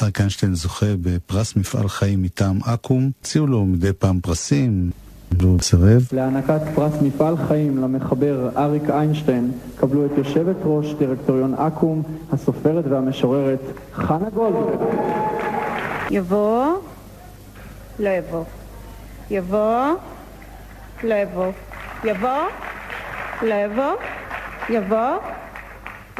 אריק 0.02 0.20
איינשטיין 0.20 0.56
זוכה 0.56 0.86
בפרס 1.02 1.56
מפעל 1.56 1.88
חיים 1.88 2.24
מטעם 2.24 2.60
אקו"ם. 2.64 3.10
הציעו 3.22 3.48
לו 3.48 3.66
מדי 3.66 3.94
פעם 3.94 4.20
פרסים, 4.20 4.92
והוא 5.40 5.60
סירב. 5.62 6.08
להענקת 6.12 6.62
פרס 6.76 6.94
מפעל 7.02 7.36
חיים 7.48 7.78
למחבר 7.78 8.50
אריק 8.58 8.90
איינשטיין 8.90 9.52
קבלו 9.76 10.06
את 10.06 10.12
יושבת 10.18 10.56
ראש 10.64 10.94
דירקטוריון 11.00 11.54
אקו"ם, 11.54 12.02
הסופרת 12.32 12.86
והמשוררת 12.90 13.60
חנה 13.94 14.30
גולדברג. 14.30 14.80
יבוא, 16.12 16.66
לא 18.00 18.10
יבוא. 18.10 18.44
יבוא, 19.32 19.86
לא 21.04 21.14
יבוא. 21.14 21.52
יבוא. 22.04 22.30
יבוא, 24.70 25.18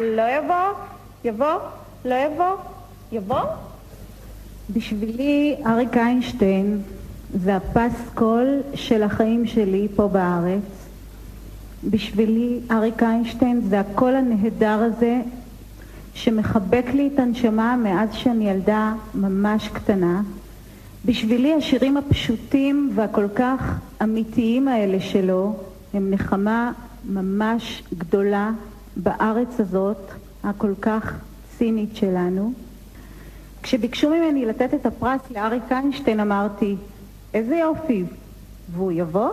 לא 0.00 0.22
יבוא. 0.38 0.72
יבוא, 1.24 1.58
לא 2.04 2.14
יבוא. 2.14 2.56
יבוא. 3.12 3.42
בשבילי 4.70 5.56
אריק 5.66 5.96
איינשטיין 5.96 6.82
זה 7.34 7.56
הפסקול 7.56 8.60
של 8.74 9.02
החיים 9.02 9.46
שלי 9.46 9.88
פה 9.96 10.08
בארץ. 10.08 10.88
בשבילי 11.90 12.60
אריק 12.70 13.02
איינשטיין 13.02 13.60
זה 13.60 13.80
הקול 13.80 14.14
הנהדר 14.14 14.78
הזה 14.82 15.20
שמחבק 16.14 16.84
לי 16.94 17.10
את 17.14 17.18
הנשמה 17.18 17.76
מאז 17.76 18.08
שאני 18.12 18.50
ילדה 18.50 18.92
ממש 19.14 19.68
קטנה. 19.68 20.22
בשבילי 21.04 21.54
השירים 21.54 21.96
הפשוטים 21.96 22.92
והכל 22.94 23.26
כך 23.34 23.78
אמיתיים 24.02 24.68
האלה 24.68 25.00
שלו 25.00 25.56
הם 25.94 26.10
נחמה 26.10 26.72
ממש 27.04 27.82
גדולה 27.98 28.50
בארץ 28.96 29.60
הזאת, 29.60 30.10
הכל 30.44 30.72
כך 30.80 31.14
צינית 31.58 31.96
שלנו. 31.96 32.52
כשביקשו 33.62 34.10
ממני 34.10 34.46
לתת 34.46 34.74
את 34.74 34.86
הפרס 34.86 35.20
לאריק 35.30 35.62
איינשטיין 35.70 36.20
אמרתי, 36.20 36.76
איזה 37.34 37.56
יופי, 37.56 38.04
והוא 38.72 38.92
יבוא? 38.92 39.30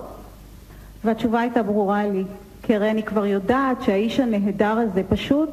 והתשובה 1.04 1.40
הייתה 1.40 1.64
ברורה 1.64 2.08
לי, 2.08 2.24
כי 2.64 2.76
הרי 2.76 2.92
אני 2.92 3.04
כבר 3.04 3.26
יודעת 3.26 3.82
שהאיש 3.82 4.20
הנהדר 4.20 4.78
הזה 4.78 5.04
פשוט 5.10 5.50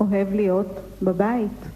אוהב 0.00 0.34
להיות 0.34 0.80
בבית. 1.02 1.71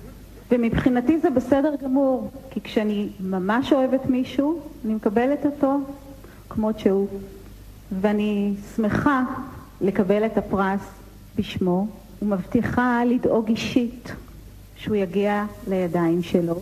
ומבחינתי 0.51 1.19
זה 1.19 1.31
בסדר 1.31 1.75
גמור, 1.83 2.31
כי 2.51 2.61
כשאני 2.61 3.09
ממש 3.21 3.73
אוהבת 3.73 4.07
מישהו, 4.07 4.61
אני 4.85 4.95
מקבלת 4.95 5.47
אותו 5.47 5.81
כמות 6.49 6.79
שהוא. 6.79 7.09
ואני 8.01 8.55
שמחה 8.77 9.23
לקבל 9.81 10.27
את 10.27 10.39
הפרס 10.39 10.81
בשמו, 11.37 11.87
ומבטיחה 12.23 13.05
לדאוג 13.05 13.49
אישית 13.49 14.13
שהוא 14.77 14.97
יגיע 14.97 15.45
לידיים 15.69 16.23
שלו. 16.23 16.61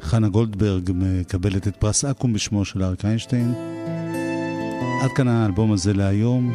חנה 0.00 0.28
גולדברג 0.28 0.90
מקבלת 0.94 1.68
את 1.68 1.76
פרס 1.76 2.04
אקו"ם 2.04 2.32
בשמו 2.32 2.64
של 2.64 2.82
אריק 2.82 3.04
איינשטיין. 3.04 3.54
עד 5.02 5.10
כאן 5.16 5.28
האלבום 5.28 5.72
הזה 5.72 5.92
להיום. 5.92 6.52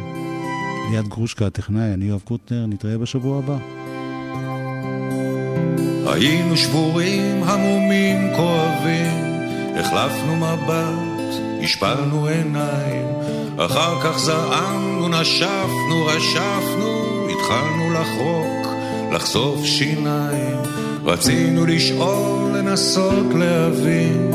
ליד 0.92 1.08
גרושקה 1.08 1.46
הטכנאי, 1.46 1.94
אני 1.94 2.04
יואב 2.04 2.20
קוטנר, 2.24 2.66
נתראה 2.66 2.98
בשבוע 2.98 3.38
הבא. 3.38 3.77
היינו 6.12 6.56
שבורים, 6.56 7.42
המומים, 7.42 8.32
כואבים, 8.36 9.42
החלפנו 9.76 10.36
מבט, 10.36 11.34
השפלנו 11.62 12.26
עיניים, 12.26 13.06
אחר 13.56 14.00
כך 14.02 14.18
זעמנו, 14.18 15.08
נשפנו, 15.08 16.06
רשפנו, 16.06 17.26
התחלנו 17.30 17.92
לחרוק, 17.92 18.74
לחשוף 19.12 19.64
שיניים, 19.64 20.56
רצינו 21.04 21.66
לשאול, 21.66 22.50
לנסות 22.58 23.34
להבין, 23.34 24.30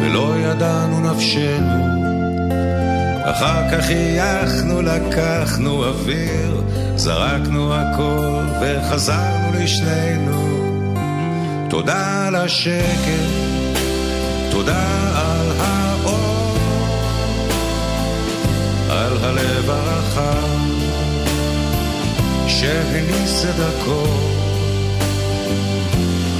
ולא 0.00 0.34
ידענו 0.38 1.00
נפשנו. 1.00 1.90
אחר 3.22 3.70
כך 3.70 3.84
חייכנו, 3.84 4.82
לקחנו 4.82 5.84
אוויר, 5.84 6.62
זרקנו 6.96 7.74
הכל 7.74 8.42
וחזרנו 8.60 9.52
לשנינו. 9.54 10.59
תודה 11.70 12.26
על 12.26 12.34
השקט, 12.34 13.30
תודה 14.50 15.10
על 15.14 15.52
האור, 15.58 16.56
על 18.90 19.16
הלב 19.24 19.70
הרחב 19.70 20.58
שהניס 22.46 23.44
את 23.44 23.60
הכל, 23.60 24.08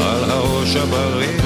על 0.00 0.30
הראש 0.30 0.76
הבריא, 0.76 1.40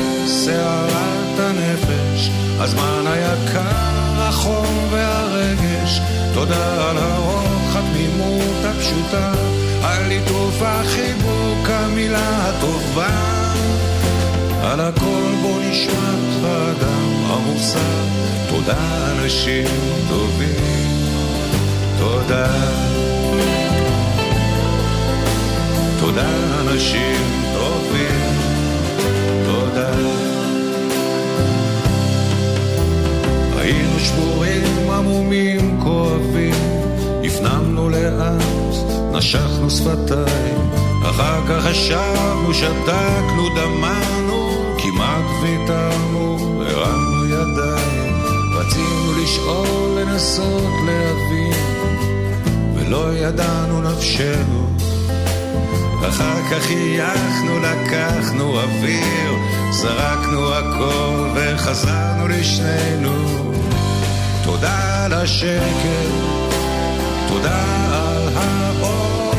שערת 0.45 1.39
הנפש, 1.39 2.31
הזמן 2.59 3.05
היקר, 3.07 4.19
החום 4.19 4.89
והרגש, 4.91 6.01
תודה 6.35 6.91
על 6.91 6.99
הרוח, 6.99 7.77
התמימות 7.77 8.65
הפשוטה, 8.65 9.33
על 9.83 10.09
ליטוף 10.09 10.63
החיבוק, 10.63 11.69
המילה 11.69 12.49
הטובה. 12.49 13.44
על 14.65 14.81
הכל 14.81 15.33
בוא 15.43 15.61
נשמע 15.61 16.15
האדם 16.45 17.25
המוסר, 17.27 17.79
תודה 18.49 19.13
אנשים 19.13 19.67
טובים, 20.09 20.89
תודה. 21.99 22.47
תודה 26.01 26.29
אנשים 26.61 27.21
טובים, 27.55 28.31
תודה. 29.47 29.91
היינו 33.57 33.99
שבורים, 34.01 34.91
עמומים, 34.91 35.81
כואבים, 35.83 36.55
הפנמנו 37.25 37.89
לאט, 37.89 38.43
נשכנו 39.13 39.71
שפתיים, 39.71 40.71
אחר 41.03 41.47
כך 41.49 41.65
חשבנו, 41.65 42.55
שתקנו, 42.55 43.49
דמענו, 43.49 44.24
כמעט 44.85 45.25
ויתרנו, 45.43 46.63
הרמנו 46.67 47.25
ידיים, 47.27 48.15
רצינו 48.53 49.13
לשאול, 49.23 50.01
לנסות 50.01 50.73
להבין, 50.87 51.65
ולא 52.75 53.15
ידענו 53.15 53.83
נפשנו. 53.83 54.71
אחר 56.09 56.43
כך 56.51 56.63
חייכנו, 56.63 57.59
לקחנו 57.59 58.61
אוויר, 58.61 59.33
זרקנו 59.71 60.55
הכל 60.55 61.29
וחזרנו 61.35 62.29
לשנינו. 62.29 63.53
תודה 64.45 65.05
על 65.05 65.13
השקט, 65.13 66.11
תודה 67.29 67.65
על 67.93 68.29
האור, 68.37 69.33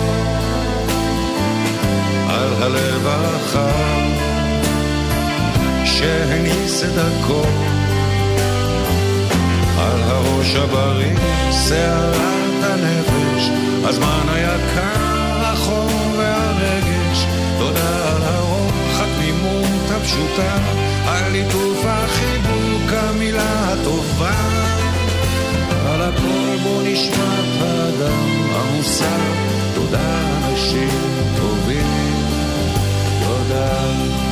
על 2.30 2.64
הלב 2.64 3.08
הרחב 3.08 3.85
שהניס 6.06 6.84
את 6.84 6.98
הכל, 6.98 7.50
על 9.78 10.02
הראש 10.02 10.56
הבריא, 10.56 11.16
שערת 11.68 12.64
הנפש, 12.64 13.50
הזמן 13.84 14.26
היקר, 14.30 15.42
החום 15.42 16.14
והרגש, 16.18 17.26
תודה 17.58 18.16
על 18.16 18.24
הרוח, 18.24 19.02
התמימות 19.02 19.92
הפשוטה, 19.92 20.58
על 21.08 21.32
ליטוף 21.32 21.86
החיבוק, 21.86 22.94
המילה 22.94 23.74
הטובה. 23.74 24.32
על 25.86 26.02
הכל 26.02 26.58
בוא 26.64 26.82
נשמע 26.84 27.40
את 27.40 27.62
האדם 27.62 28.52
המוסר, 28.54 29.34
תודה 29.76 30.22
אנשים 30.38 30.90
טובים, 31.38 32.16
תודה. 33.24 34.25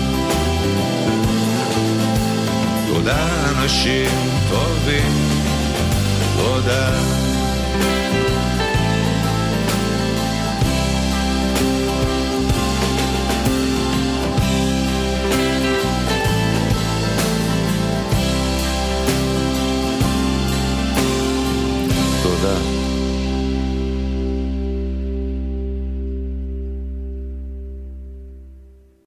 תודה 3.04 3.50
אנשים 3.50 4.10
טובים, 4.50 5.12
תודה. 6.38 7.13